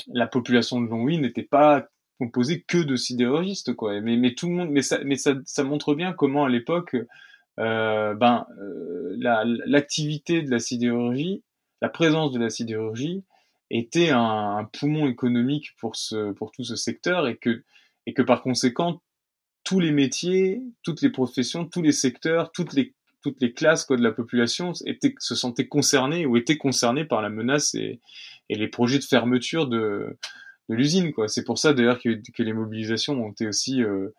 [0.07, 1.87] la population de Longwy n'était pas
[2.19, 3.73] composée que de sidérurgistes.
[3.73, 4.01] Quoi.
[4.01, 6.95] Mais, tout le monde, mais ça, montre bien comment à l'époque,
[7.59, 8.45] euh, ben,
[9.17, 11.43] l'activité de la sidérurgie
[11.81, 13.23] la présence de la sidérurgie
[13.69, 17.63] était un, poumon économique pour ce pour tout ce secteur et que
[18.05, 19.01] et que par conséquent
[19.63, 23.97] tous les métiers, toutes les professions, tous les secteurs, toutes les toutes les classes quoi,
[23.97, 27.99] de la population étaient, se sentaient concernés ou étaient concernés par la menace et,
[28.49, 30.15] et les projets de fermeture de,
[30.69, 31.11] de l'usine.
[31.11, 31.27] Quoi.
[31.27, 34.09] C'est pour ça d'ailleurs que, que, les mobilisations ont été aussi euh,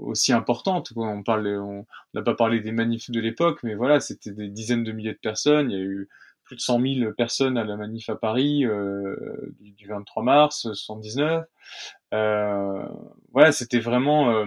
[0.00, 0.92] aussi importantes.
[0.92, 1.08] Quoi.
[1.08, 4.84] On parle, on n'a pas parlé des manifs de l'époque, mais voilà, c'était des dizaines
[4.84, 5.70] de milliers de personnes.
[5.70, 6.08] Il y a eu
[6.44, 9.14] plus de 100 000 personnes à la manif à Paris euh,
[9.60, 11.44] du, 23 mars 79.
[12.14, 12.86] Euh,
[13.34, 14.30] voilà, c'était vraiment.
[14.30, 14.46] Euh...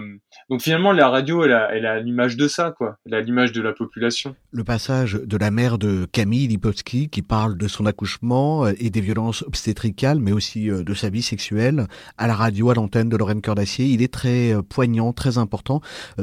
[0.50, 2.96] Donc finalement, la radio, elle a, elle a l'image de ça, quoi.
[3.06, 4.34] Elle a l'image de la population.
[4.50, 8.90] Le passage de la mère de Camille Lipovski, qui parle de son accouchement euh, et
[8.90, 11.86] des violences obstétricales, mais aussi euh, de sa vie sexuelle,
[12.18, 15.80] à la radio, à l'antenne de Lorraine Cœur d'Acier, il est très poignant, très important.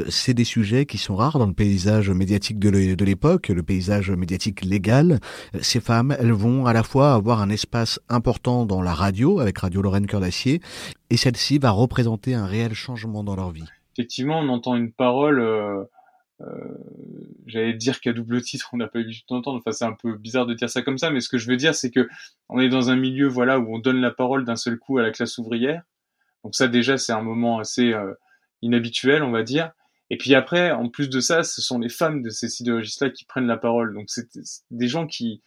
[0.10, 4.64] C'est des sujets qui sont rares dans le paysage médiatique de l'époque, le paysage médiatique
[4.64, 5.20] légal.
[5.62, 9.58] Ces femmes, elles vont à la fois avoir un espace important dans la radio, avec
[9.60, 10.62] Radio Lorraine Cœur d'Acier,
[11.10, 13.66] et celle-ci va représenter un réel changement dans leur vie.
[13.96, 15.84] Effectivement, on entend une parole, euh,
[16.42, 16.48] euh,
[17.48, 19.58] j'allais dire qu'à double titre, on n'a pas eu tout d'entendre.
[19.60, 21.58] Enfin, c'est un peu bizarre de dire ça comme ça, mais ce que je veux
[21.58, 22.08] dire, c'est que
[22.48, 25.02] on est dans un milieu, voilà, où on donne la parole d'un seul coup à
[25.02, 25.84] la classe ouvrière.
[26.44, 27.94] Donc ça déjà c'est un moment assez
[28.62, 29.72] inhabituel, on va dire.
[30.10, 33.26] Et puis après, en plus de ça, ce sont les femmes de ces sidérurgistes-là qui
[33.26, 33.94] prennent la parole.
[33.94, 34.30] Donc c'est
[34.72, 35.42] des gens qui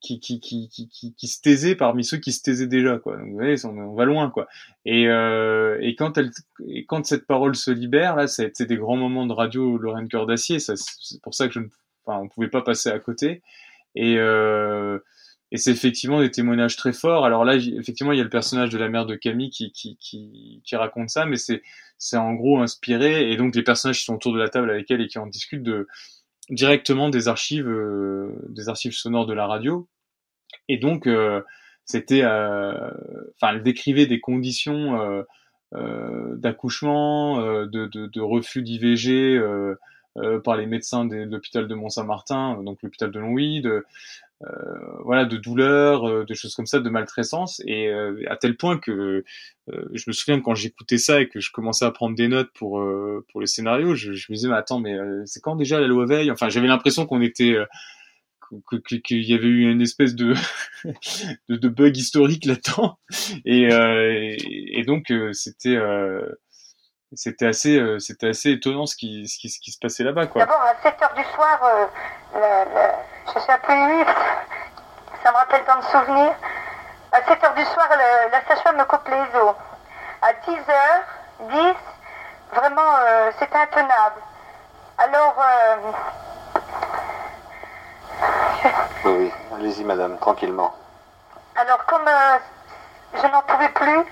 [0.00, 3.16] qui, qui, qui, qui, qui, se taisaient parmi ceux qui se taisaient déjà quoi.
[3.16, 4.46] Donc, vous voyez, on, va loin quoi.
[4.84, 6.30] Et, euh, et quand elle,
[6.66, 10.26] et quand cette parole se libère, là, c'est des grands moments de radio Lorraine Cœur
[10.26, 10.58] d'Acier.
[10.58, 10.74] C'est
[11.22, 11.66] pour ça que je ne,
[12.04, 13.42] enfin, on pouvait pas passer à côté.
[13.94, 14.98] Et euh,
[15.54, 17.24] et c'est effectivement des témoignages très forts.
[17.24, 19.96] Alors là, effectivement, il y a le personnage de la mère de Camille qui, qui,
[20.00, 21.62] qui, qui raconte ça, mais c'est,
[21.96, 23.30] c'est en gros inspiré.
[23.30, 25.28] Et donc, les personnages qui sont autour de la table avec elle et qui en
[25.28, 25.86] discutent de,
[26.50, 29.88] directement des archives, euh, des archives sonores de la radio.
[30.68, 31.42] Et donc, euh,
[31.84, 32.90] c'était, euh,
[33.36, 35.24] enfin, elle décrivait des conditions
[35.72, 39.40] d'accouchement, de, refus d'IVG
[40.44, 43.84] par les médecins de l'hôpital de Mont-Saint-Martin, donc l'hôpital de Longwy, de,
[45.04, 48.78] voilà, de douleurs, euh, de choses comme ça, de maltraitance, et euh, à tel point
[48.78, 49.24] que
[49.68, 52.82] je me souviens quand j'écoutais ça et que je commençais à prendre des notes pour
[53.30, 56.04] pour le scénario, je, je me disais mais attends mais c'est quand déjà la loi
[56.06, 57.56] veille Enfin j'avais l'impression qu'on était
[58.78, 60.34] qu'il y avait eu une espèce de
[61.48, 62.98] de, de bug historique là-dedans.
[63.46, 63.68] Et,
[64.78, 65.78] et, donc c'était
[67.14, 70.44] c'était assez c'était assez étonnant ce qui ce qui, ce qui se passait là-bas quoi.
[70.44, 71.90] D'abord à 7 heures du soir
[73.26, 74.04] suis un peu émue,
[75.22, 76.34] ça me rappelle tant de souvenirs.
[77.12, 77.88] À 7h du soir,
[78.32, 79.54] la sage-femme me coupe les os.
[80.22, 81.74] À 10h10,
[82.52, 84.20] vraiment, euh, c'était intenable.
[84.98, 85.34] Alors...
[85.38, 85.76] Euh,
[89.04, 90.74] oui, oui, allez-y madame, tranquillement.
[91.56, 92.38] Alors comme euh,
[93.14, 94.04] je n'en pouvais plus,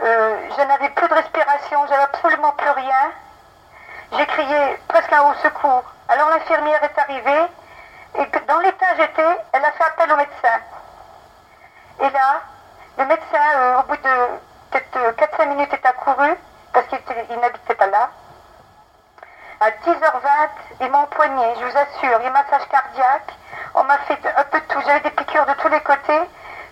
[0.00, 3.12] je n'avais plus de respiration, j'avais absolument plus rien.
[4.12, 5.82] J'ai crié presque un haut secours.
[6.08, 7.48] Alors l'infirmière est arrivée,
[8.16, 10.60] et que dans l'état j'étais, elle a fait appel au médecin.
[12.00, 12.40] Et là,
[12.98, 16.34] le médecin, euh, au bout de peut-être 4-5 euh, minutes, est accouru,
[16.72, 18.10] parce qu'il n'habitait pas là.
[19.60, 20.48] À 10h20,
[20.80, 23.32] il m'a empoigné, je vous assure, il y a massage cardiaque,
[23.74, 26.22] on m'a fait un peu de tout, j'avais des piqûres de tous les côtés.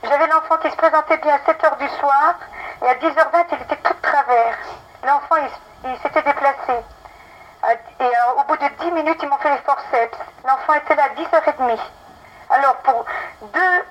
[0.05, 2.35] J'avais l'enfant qui se présentait bien à 7h du soir,
[2.83, 4.59] et à 10h20, il était tout de travers.
[5.05, 5.37] L'enfant,
[5.85, 6.85] il s'était déplacé.
[7.71, 10.19] Et euh, au bout de 10 minutes, ils m'ont fait les forceps.
[10.45, 11.79] L'enfant était là à 10h30.
[12.51, 13.05] Alors pour
[13.43, 13.85] deux,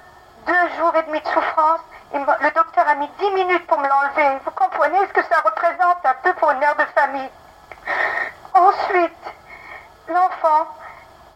[0.46, 1.80] deux jours et demi de souffrance,
[2.14, 4.38] le docteur a mis 10 minutes pour me l'enlever.
[4.44, 7.30] Vous comprenez ce que ça représente un peu pour une mère de famille
[8.54, 9.34] Ensuite,
[10.10, 10.68] l'enfant,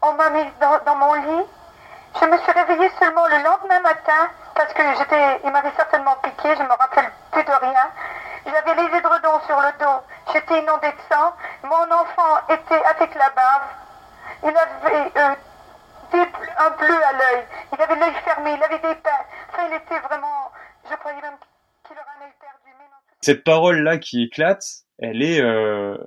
[0.02, 1.46] on m'a mis dans, mon lit.
[2.20, 6.62] Je me suis réveillée seulement le lendemain matin parce que j'étais, m'avait certainement piqué, je
[6.62, 7.90] ne me rappelle plus de rien.
[8.46, 10.02] J'avais les édredons sur le dos,
[10.34, 11.34] j'étais inondée de sang.
[11.64, 13.64] Mon enfant était avec la bave.
[14.46, 15.36] Il avait euh,
[16.14, 17.44] un bleu à l'œil.
[17.74, 19.26] Il avait l'œil fermé, il avait des pains.
[19.50, 20.52] Enfin, il était vraiment.
[20.88, 21.38] Je croyais même
[21.88, 22.78] qu'il aurait un œil perdu.
[22.78, 24.64] Mais non, Cette parole-là qui éclate,
[25.00, 25.42] elle est.
[25.42, 25.98] Euh,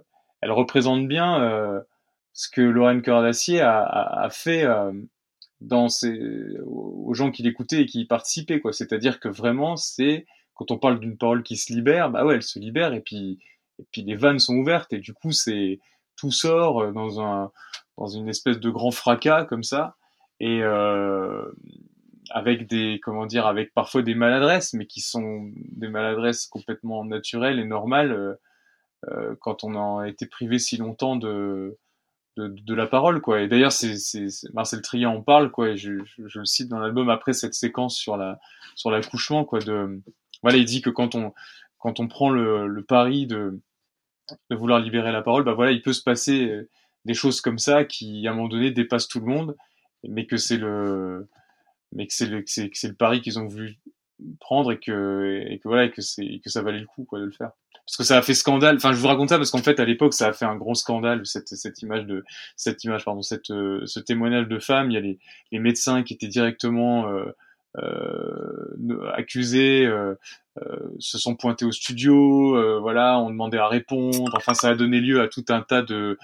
[0.40, 1.80] elle représente bien euh,
[2.32, 4.92] ce que Lorraine Cordacier a, a, a fait euh,
[5.60, 5.88] dans
[6.64, 8.60] aux gens qui l'écoutaient et qui y participaient.
[8.60, 8.72] Quoi.
[8.72, 12.42] C'est-à-dire que vraiment, c'est quand on parle d'une parole qui se libère, bah ouais, elle
[12.42, 13.40] se libère et puis
[13.80, 15.78] et puis les vannes sont ouvertes et du coup c'est
[16.18, 17.50] tout sort euh, dans un
[17.96, 19.96] dans une espèce de grand fracas comme ça.
[20.40, 21.44] Et euh,
[22.30, 27.58] avec des comment dire avec parfois des maladresses mais qui sont des maladresses complètement naturelles
[27.58, 28.34] et normales euh,
[29.08, 31.78] euh quand on a été privé si longtemps de
[32.36, 33.40] de, de la parole quoi.
[33.40, 33.96] Et d'ailleurs c'est
[34.52, 37.54] Marcel Trian en parle quoi et je, je, je le cite dans l'album après cette
[37.54, 38.38] séquence sur la
[38.76, 40.00] sur l'accouchement quoi de
[40.42, 41.32] voilà, il dit que quand on
[41.78, 43.60] quand on prend le, le pari de,
[44.50, 46.68] de vouloir libérer la parole, bah voilà, il peut se passer euh,
[47.04, 49.56] des choses comme ça qui à un moment donné dépassent tout le monde,
[50.04, 51.28] mais que c'est le
[51.92, 53.78] mais que c'est le c'est c'est le pari qu'ils ont voulu
[54.40, 57.18] prendre et que et que voilà et que c'est que ça valait le coup quoi
[57.18, 57.52] de le faire.
[57.86, 59.84] Parce que ça a fait scandale enfin je vous raconte ça parce qu'en fait à
[59.84, 62.24] l'époque ça a fait un gros scandale cette cette image de
[62.56, 64.90] cette image pardon cette euh, ce témoignage de femme.
[64.90, 65.18] Il y a les
[65.52, 67.32] les médecins qui étaient directement euh,
[69.14, 70.14] accusés euh,
[70.62, 74.32] euh, se sont pointés au studio, voilà, ont demandé à répondre.
[74.36, 76.18] Enfin, ça a donné lieu à tout un tas de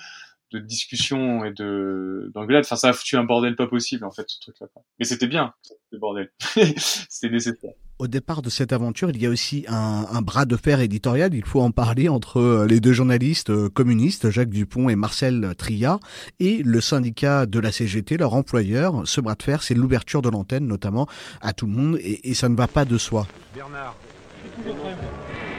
[0.55, 2.65] de discussion et de d'engueulades.
[2.65, 4.67] Enfin, ça a foutu un bordel pas possible en fait ce truc-là.
[4.99, 5.53] Mais c'était bien,
[5.91, 6.31] le bordel.
[6.77, 7.73] c'était nécessaire.
[7.99, 11.33] Au départ de cette aventure, il y a aussi un, un, bras de fer éditorial,
[11.33, 15.55] il faut en parler, entre euh, les deux journalistes euh, communistes, Jacques Dupont et Marcel
[15.57, 16.01] Tria,
[16.41, 19.03] et le syndicat de la CGT, leur employeur.
[19.05, 21.07] Ce bras de fer, c'est l'ouverture de l'antenne, notamment,
[21.41, 23.29] à tout le monde, et, et ça ne va pas de soi.
[23.55, 23.95] Bernard,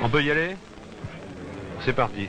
[0.04, 0.58] on peut y aller?
[1.86, 2.28] C'est parti.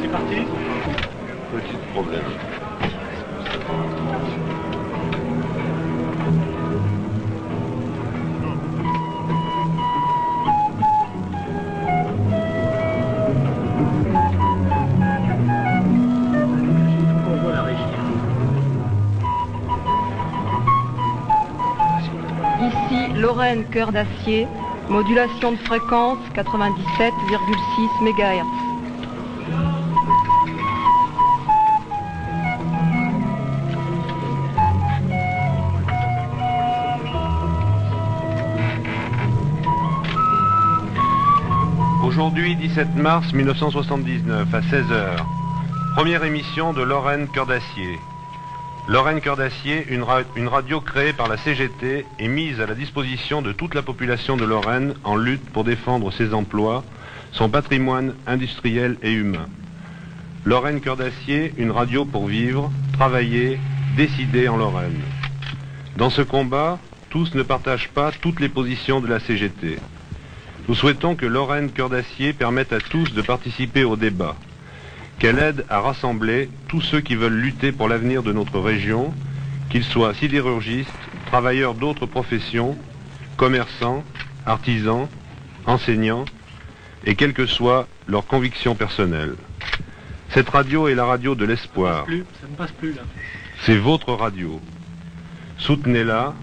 [0.00, 0.36] C'est parti
[1.52, 2.22] Petit problème.
[23.16, 24.46] Lorraine Cœur d'Acier,
[24.88, 28.64] modulation de fréquence 97,6 MHz.
[42.04, 45.16] Aujourd'hui, 17 mars 1979, à 16h.
[45.96, 47.98] Première émission de Lorraine Cœur d'Acier.
[48.86, 52.74] Lorraine Cœur d'Acier, une, ra- une radio créée par la CGT et mise à la
[52.74, 56.84] disposition de toute la population de Lorraine en lutte pour défendre ses emplois,
[57.32, 59.48] son patrimoine industriel et humain.
[60.44, 63.58] Lorraine Cœur d'Acier, une radio pour vivre, travailler,
[63.96, 65.00] décider en Lorraine.
[65.96, 66.78] Dans ce combat,
[67.08, 69.78] tous ne partagent pas toutes les positions de la CGT.
[70.68, 74.36] Nous souhaitons que Lorraine Cœur d'Acier permette à tous de participer au débat,
[75.18, 79.14] qu'elle aide à rassembler tous ceux qui veulent lutter pour l'avenir de notre région,
[79.70, 80.90] qu'ils soient sidérurgistes,
[81.26, 82.76] travailleurs d'autres professions,
[83.36, 84.04] commerçants,
[84.46, 85.08] artisans,
[85.66, 86.24] enseignants,
[87.06, 89.34] et quelles que soient leurs convictions personnelles.
[90.30, 92.04] Cette radio est la radio de l'espoir.
[92.04, 93.02] Plus, ça ne passe plus là.
[93.62, 94.60] C'est votre radio.
[95.58, 96.34] Soutenez-la,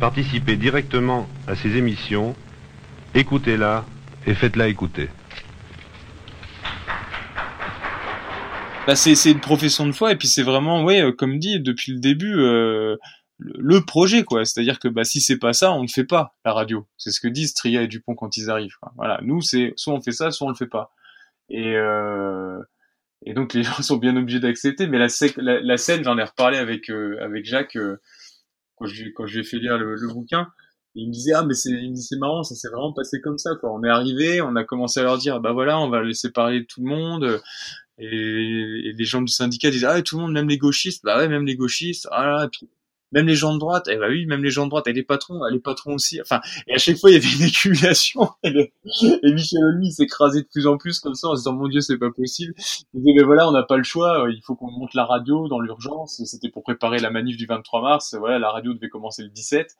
[0.00, 2.34] participez directement à ses émissions,
[3.14, 3.84] écoutez-la
[4.26, 5.08] et faites-la écouter.
[8.86, 11.58] Bah, c'est c'est une profession de foi et puis c'est vraiment ouais euh, comme dit
[11.58, 12.96] depuis le début euh,
[13.38, 14.44] le, projet quoi.
[14.44, 16.86] C'est-à-dire que bah si c'est pas ça on ne fait pas la radio.
[16.96, 19.18] C'est ce que disent Tria et Dupont quand ils arrivent voilà.
[19.22, 20.92] Nous c'est soit on fait ça soit on le fait pas.
[21.50, 22.60] Et euh,
[23.34, 24.86] donc les gens sont bien obligés d'accepter.
[24.86, 25.08] Mais la,
[25.60, 27.76] la, scène j'en ai reparlé avec avec Jacques
[28.76, 30.46] quand je lui- ai fait lire le, bouquin.
[30.94, 33.72] Il me disait ah mais c'est c'est marrant ça s'est vraiment passé comme ça quoi.
[33.72, 36.64] On est arrivé on a commencé à leur dire bah voilà on va laisser parler
[36.66, 37.42] tout le monde
[37.98, 41.04] et, les gens du syndicat disaient ah tout le monde même les gauchistes.
[41.04, 42.08] Bah ouais même les gauchistes.
[42.10, 42.68] Ah et puis
[43.12, 43.88] même les gens de droite.
[43.90, 44.86] Eh bah oui même les gens de droite.
[44.88, 46.20] Et les patrons les patrons aussi.
[46.20, 48.68] Enfin et à chaque fois il y avait une accumulation et, le-
[49.22, 51.80] et Michel Olmy s'écrasait de plus en plus comme ça en se disant mon dieu
[51.80, 52.54] c'est pas possible.
[52.94, 54.26] Il disait mais voilà on n'a pas le choix.
[54.30, 56.22] Il faut qu'on monte la radio dans l'urgence.
[56.24, 58.14] C'était pour préparer la manif du 23 mars.
[58.18, 59.76] Voilà la radio devait commencer le 17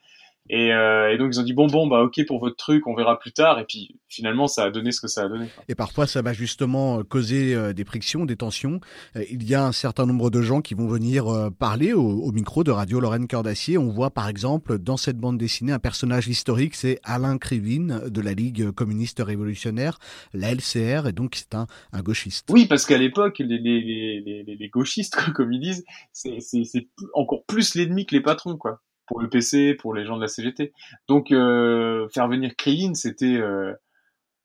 [0.49, 2.95] et, euh, et donc ils ont dit bon bon bah ok pour votre truc on
[2.95, 5.47] verra plus tard et puis finalement ça a donné ce que ça a donné.
[5.69, 8.81] Et parfois, ça va justement euh, causer euh, des frictions, des tensions.
[9.17, 11.27] Euh, Il y a un certain nombre de gens qui vont venir
[11.59, 13.79] parler au, au micro de Radio Lorraine Cœur d'Acier.
[13.79, 18.21] On voit par exemple dans cette bande dessinée un personnage historique, c'est Alain Krivine de
[18.21, 19.99] la Ligue communiste révolutionnaire,
[20.33, 22.49] la LCR, et donc c'est un, un gauchiste.
[22.51, 27.75] Oui, parce qu'à l'époque, les, les, les, les, gauchistes, comme ils disent, c'est encore plus
[27.75, 28.83] l'ennemi que les patrons, quoi.
[29.07, 30.73] Pour le PC, pour les gens de la CGT.
[31.09, 33.73] Donc, euh, faire venir Krillin, c'était euh,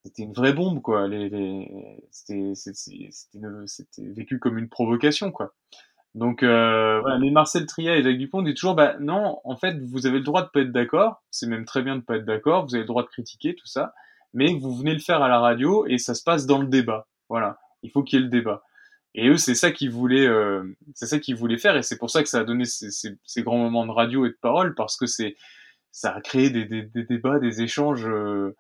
[0.03, 1.07] c'était une vraie bombe, quoi.
[1.07, 5.53] Les, les, c'était c'était vécu comme une provocation, quoi.
[6.15, 7.19] Donc, euh, voilà.
[7.19, 10.23] Mais Marcel Tria et Jacques Dupont disent toujours, bah non, en fait, vous avez le
[10.23, 11.23] droit de pas être d'accord.
[11.31, 12.65] C'est même très bien de pas être d'accord.
[12.65, 13.93] Vous avez le droit de critiquer tout ça,
[14.33, 17.07] mais vous venez le faire à la radio et ça se passe dans le débat.
[17.29, 17.59] Voilà.
[17.83, 18.63] Il faut qu'il y ait le débat.
[19.13, 20.63] Et eux, c'est ça qu'ils voulaient, euh,
[20.95, 23.17] c'est ça qu'ils voulaient faire, et c'est pour ça que ça a donné ces, ces-
[23.25, 25.35] ces grands moments de radio et de parole, parce que c'est,
[25.91, 28.55] ça a créé des, des, des débats, des échanges, euh,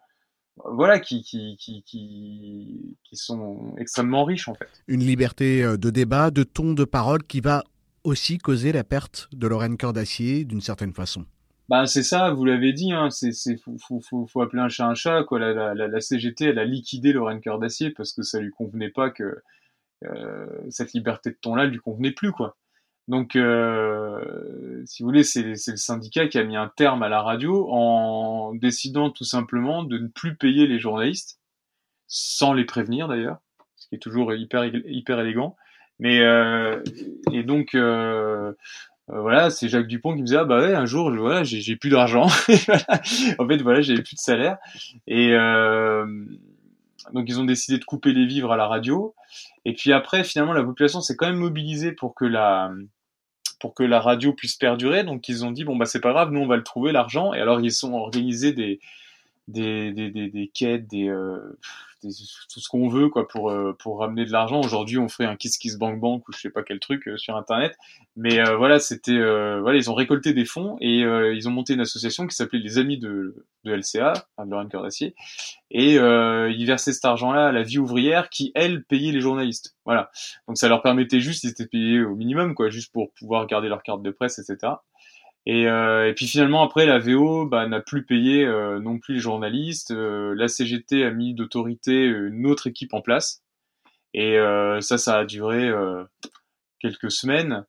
[0.65, 4.67] voilà, qui, qui, qui, qui, qui sont extrêmement riches en fait.
[4.87, 7.63] Une liberté euh, de débat, de ton, de parole qui va
[8.03, 11.25] aussi causer la perte de Lorraine Cœur d'Acier d'une certaine façon.
[11.69, 14.67] Bah c'est ça, vous l'avez dit, hein, c'est, c'est, faut, faut, faut, faut appeler un
[14.67, 15.39] chat un chat, quoi.
[15.39, 18.51] La, la, la, la CGT, elle a liquidé Lorraine Cœur d'Acier parce que ça lui
[18.51, 19.41] convenait pas que
[20.69, 22.57] cette liberté de ton-là lui convenait plus, quoi.
[23.07, 27.21] Donc, euh, si vous voulez, c'est, le syndicat qui a mis un terme à la
[27.21, 31.39] radio en décidant tout simplement de ne plus payer les journalistes,
[32.07, 33.39] sans les prévenir d'ailleurs,
[33.75, 35.55] ce qui est toujours hyper, hyper élégant.
[35.99, 36.81] Mais euh,
[37.31, 38.53] et donc euh,
[39.11, 41.75] euh, voilà, c'est Jacques Dupont qui me disait ah bah ouais un jour voilà j'ai
[41.75, 42.27] plus d'argent.
[43.39, 44.57] En fait voilà j'avais plus de salaire
[45.05, 46.05] et euh,
[47.13, 49.15] donc ils ont décidé de couper les vivres à la radio.
[49.65, 52.71] Et puis après finalement la population s'est quand même mobilisée pour que la
[53.59, 55.03] pour que la radio puisse perdurer.
[55.03, 57.33] Donc ils ont dit bon bah c'est pas grave, nous on va le trouver l'argent.
[57.33, 58.79] Et alors ils ont organisé des
[59.51, 61.57] des des des, des quêtes, des, euh,
[62.03, 62.09] des-
[62.51, 64.59] tout ce qu'on veut quoi pour euh, pour ramener de l'argent.
[64.61, 67.17] Aujourd'hui on ferait un Kiss Kiss Bank Bank ou je sais pas quel truc euh,
[67.17, 67.75] sur internet.
[68.15, 71.51] Mais euh, voilà c'était euh, voilà ils ont récolté des fonds et euh, ils ont
[71.51, 74.87] monté une association qui s'appelait les Amis de de LCA, enfin, de Lorraine Cœur.
[75.69, 79.75] Et ils versaient cet argent-là à la vie ouvrière qui, elle, payait les journalistes.
[79.85, 80.09] Voilà.
[80.47, 83.67] Donc ça leur permettait juste, ils étaient payés au minimum, quoi, juste pour pouvoir garder
[83.69, 84.73] leur carte de presse, etc.
[85.47, 89.15] Et, euh, et puis finalement, après, la VO bah, n'a plus payé euh, non plus
[89.15, 89.91] les journalistes.
[89.91, 93.41] Euh, la CGT a mis d'autorité une autre équipe en place.
[94.13, 96.03] Et euh, ça, ça a duré euh,
[96.79, 97.65] quelques semaines.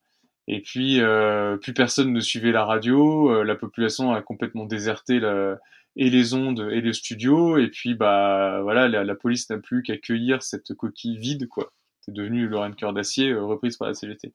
[0.48, 3.30] Et puis, euh, plus personne ne suivait la radio.
[3.30, 5.58] euh, la population a complètement déserté la,
[5.96, 7.58] et les ondes et le studio.
[7.58, 11.72] Et puis, bah voilà, la, police n'a plus qu'à cueillir cette coquille vide, quoi.
[12.00, 14.32] C'est devenu Lorraine Cœur d'Acier, reprise par la CGT.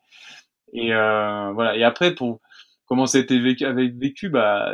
[0.74, 1.76] Et voilà.
[1.76, 2.40] Et après, pour
[2.88, 4.74] comment ça a été vécu, avec vécu bah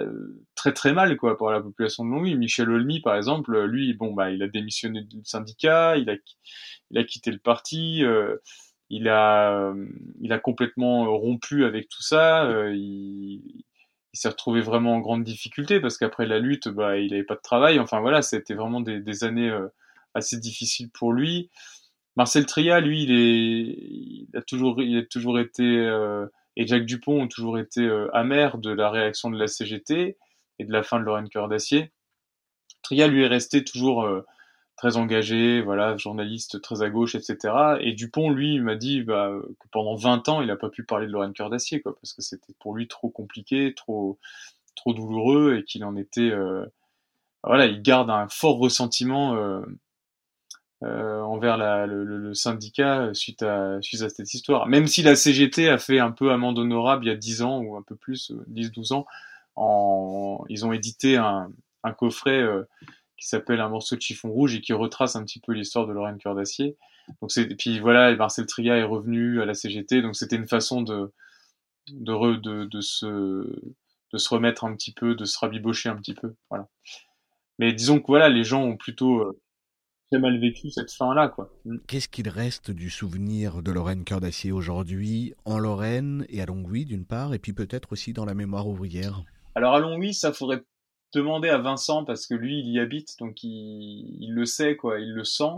[0.55, 2.35] très très mal quoi pour la population de Longwy.
[2.35, 6.15] Michel Olmy par exemple, lui bon bah il a démissionné du syndicat, il a
[6.91, 8.37] il a quitté le parti, euh,
[8.89, 9.73] il a
[10.21, 13.65] il a complètement rompu avec tout ça, euh, il,
[14.13, 17.35] il s'est retrouvé vraiment en grande difficulté parce qu'après la lutte bah il avait pas
[17.35, 17.79] de travail.
[17.79, 19.67] Enfin voilà, c'était vraiment des, des années euh,
[20.13, 21.49] assez difficiles pour lui.
[22.15, 23.75] Marcel Tria, lui, il est,
[24.29, 28.09] il a toujours, il a toujours été euh, et Jacques Dupont ont toujours été euh,
[28.15, 30.17] amers de la réaction de la CGT
[30.59, 31.91] et de la fin de Lorraine Cœur d'Acier.
[32.81, 34.25] Tria lui est resté toujours euh,
[34.75, 37.77] très engagé, voilà, journaliste très à gauche, etc.
[37.79, 41.07] Et Dupont, lui, m'a dit bah, que pendant 20 ans, il n'a pas pu parler
[41.07, 44.19] de Lorraine Cœur d'Acier, quoi, parce que c'était pour lui trop compliqué, trop,
[44.75, 46.65] trop douloureux, et qu'il en était, euh,
[47.43, 49.61] voilà, il garde un fort ressentiment euh,
[50.83, 54.67] euh, envers la, le, le, syndicat suite à, suite à cette histoire.
[54.67, 57.59] Même si la CGT a fait un peu amende honorable il y a 10 ans
[57.59, 59.05] ou un peu plus, 10-12 euh, ans,
[59.55, 61.51] en, ils ont édité un,
[61.83, 62.63] un coffret euh,
[63.17, 65.93] qui s'appelle Un morceau de chiffon rouge et qui retrace un petit peu l'histoire de
[65.93, 66.75] Lorraine Cœur d'Acier.
[67.21, 70.81] Donc c'est, puis voilà, Marcel Tria est revenu à la CGT, donc c'était une façon
[70.81, 71.13] de,
[71.91, 76.13] de, de, de, se, de se remettre un petit peu, de se rabibocher un petit
[76.13, 76.33] peu.
[76.49, 76.67] Voilà.
[77.59, 79.37] Mais disons que voilà, les gens ont plutôt
[80.19, 81.51] mal vécu cette fin-là, quoi.
[81.65, 81.77] Mm.
[81.87, 86.85] Qu'est-ce qu'il reste du souvenir de Lorraine Cœur d'Acier aujourd'hui en Lorraine et à Longwy
[86.85, 89.23] d'une part, et puis peut-être aussi dans la mémoire ouvrière?
[89.55, 90.63] Alors à Longwy, ça faudrait
[91.13, 94.99] demander à Vincent parce que lui, il y habite, donc il, il le sait, quoi,
[94.99, 95.53] il le sent.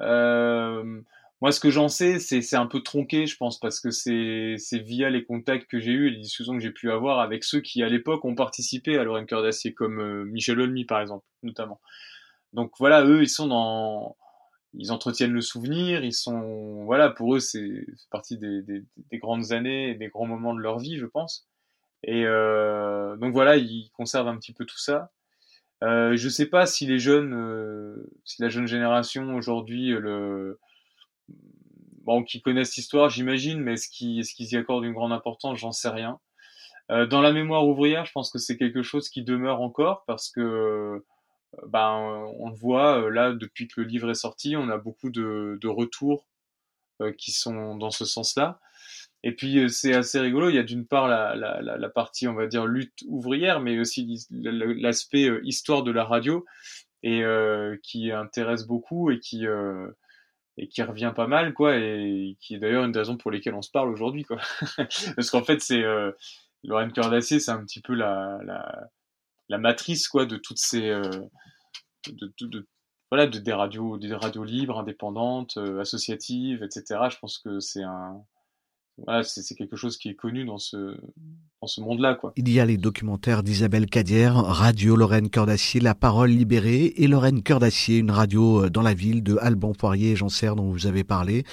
[0.00, 1.00] Euh,
[1.40, 5.08] moi, ce que j'en sais, c'est un peu tronqué, je pense, parce que c'est via
[5.08, 7.82] les contacts que j'ai eus et les discussions que j'ai pu avoir avec ceux qui,
[7.82, 11.80] à l'époque, ont participé à Lorraine Cœur d'Acier, comme euh, Michel Olmy, par exemple, notamment.
[12.52, 14.16] Donc voilà, eux, ils sont dans,
[14.74, 19.52] ils entretiennent le souvenir, ils sont, voilà, pour eux, c'est partie des, des, des, grandes
[19.52, 21.48] années des grands moments de leur vie, je pense.
[22.02, 25.10] Et euh, donc voilà, ils conservent un petit peu tout ça.
[25.82, 30.58] Euh, je sais pas si les jeunes, euh, si la jeune génération aujourd'hui, le,
[32.02, 35.58] bon, qui connaissent l'histoire, j'imagine, mais est-ce qu'ils, est-ce qu'ils y accordent une grande importance,
[35.58, 36.18] j'en sais rien.
[36.90, 40.30] Euh, dans la mémoire ouvrière, je pense que c'est quelque chose qui demeure encore parce
[40.30, 41.04] que
[41.66, 45.10] ben, on le voit euh, là depuis que le livre est sorti, on a beaucoup
[45.10, 46.26] de, de retours
[47.02, 48.60] euh, qui sont dans ce sens-là.
[49.22, 52.28] Et puis euh, c'est assez rigolo, il y a d'une part la, la, la, partie,
[52.28, 56.46] on va dire, lutte ouvrière, mais aussi l'aspect histoire de la radio,
[57.02, 57.22] et
[57.82, 59.44] qui intéresse beaucoup et qui,
[60.56, 63.54] et qui revient pas mal, quoi, et qui est d'ailleurs une des raisons pour lesquelles
[63.54, 64.38] on se parle aujourd'hui, quoi.
[65.16, 65.82] Parce qu'en fait, c'est
[66.64, 68.90] Lorraine Cœur d'Acier, c'est un petit peu la, la,
[69.50, 71.02] la matrice quoi de toutes ces euh,
[73.10, 77.82] voilà de, des radios des radios libres indépendantes euh, associatives etc je pense que c'est
[77.82, 78.24] un
[79.04, 80.96] voilà, c'est quelque chose qui est connu dans ce,
[81.60, 82.18] dans ce monde-là.
[82.36, 87.06] Il y a les documentaires d'Isabelle Cadière, Radio Lorraine Cœur d'Acier, La Parole Libérée et
[87.06, 90.70] Lorraine Cœur d'Acier, une radio euh, dans la ville de Alban Poirier et Jean dont
[90.70, 91.44] vous avez parlé.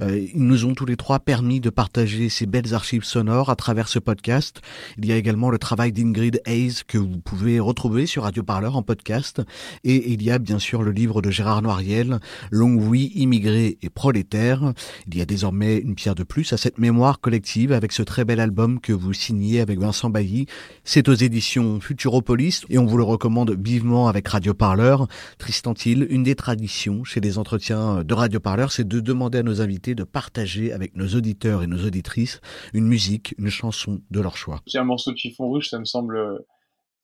[0.00, 3.56] Euh, ils nous ont tous les trois permis de partager ces belles archives sonores à
[3.56, 4.60] travers ce podcast.
[4.98, 8.76] Il y a également le travail d'Ingrid Hayes que vous pouvez retrouver sur Radio Parleur
[8.76, 9.42] en podcast.
[9.82, 12.18] Et il y a bien sûr le livre de Gérard Noiriel,
[12.50, 14.72] Long oui, immigré et prolétaire.
[15.06, 18.24] Il y a désormais une pierre de plus à cette mémoire collective avec ce très
[18.24, 20.46] bel album que vous signez avec Vincent Bailly.
[20.84, 25.08] C'est aux éditions Futuropolis et on vous le recommande vivement avec Radio Parleur.
[25.38, 29.42] Tristan Thiel, une des traditions chez les entretiens de Radio Parleur, c'est de demander à
[29.42, 32.40] nos invités de partager avec nos auditeurs et nos auditrices
[32.72, 34.60] une musique, une chanson de leur choix.
[34.74, 36.18] Un morceau de chiffon rouge, ça me semble,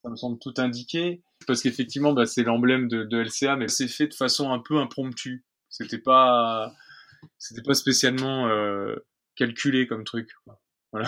[0.05, 3.89] ça me semble tout indiqué parce qu'effectivement, bah, c'est l'emblème de, de LCA, mais c'est
[3.89, 5.45] fait de façon un peu impromptue.
[5.69, 6.73] C'était pas,
[7.39, 8.97] c'était pas spécialement euh,
[9.41, 10.29] calculé comme truc.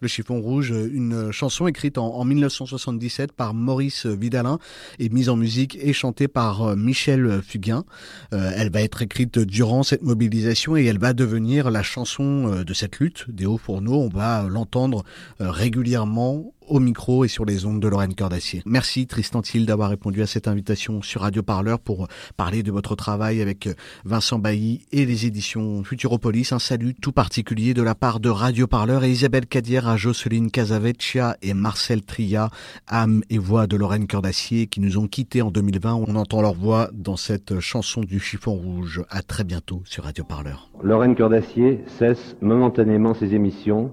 [0.00, 4.58] Le chiffon rouge, une chanson écrite en, 1977 par Maurice Vidalin
[5.00, 7.84] et mise en musique et chantée par euh, Michel Fugain.
[8.32, 12.64] Euh, elle va être écrite durant cette mobilisation et elle va devenir la chanson euh,
[12.64, 14.00] de cette lutte des hauts fourneaux.
[14.00, 15.04] On va l'entendre
[15.40, 18.62] régulièrement au micro et sur les ondes de Lorraine Cœur d'Acier.
[18.66, 22.94] Merci Tristan Thiel d'avoir répondu à cette invitation sur Radio Parleur pour parler de votre
[22.94, 23.68] travail avec
[24.04, 26.52] Vincent Bailly et les éditions Futuropolis.
[26.52, 30.50] Un salut tout particulier de la part de Radio Parleur et Isabelle Cadière à Jocelyne
[30.50, 32.50] Casaveccia et Marcel Tria,
[32.88, 35.94] âme et voix de Lorraine Cœur d'Acier qui nous ont quittés en 2020.
[35.94, 39.02] On entend leur voix dans cette chanson du chiffon rouge.
[39.10, 40.70] À très bientôt sur Radio Parleur.
[40.82, 43.92] Lorraine Cœur d'Acier cesse momentanément ses émissions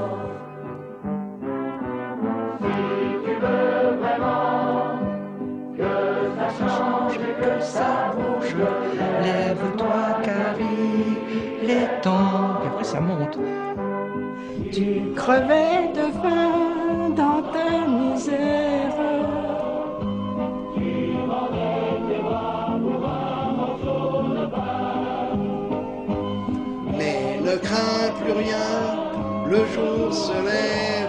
[12.01, 12.61] temps.
[12.63, 13.37] Et après, ça monte.
[14.71, 18.95] Tu crevais de faim dans ta misère.
[26.97, 28.69] Mais ne crains plus rien,
[29.47, 31.00] le jour se lève.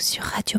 [0.00, 0.49] Sur radioparleur.com.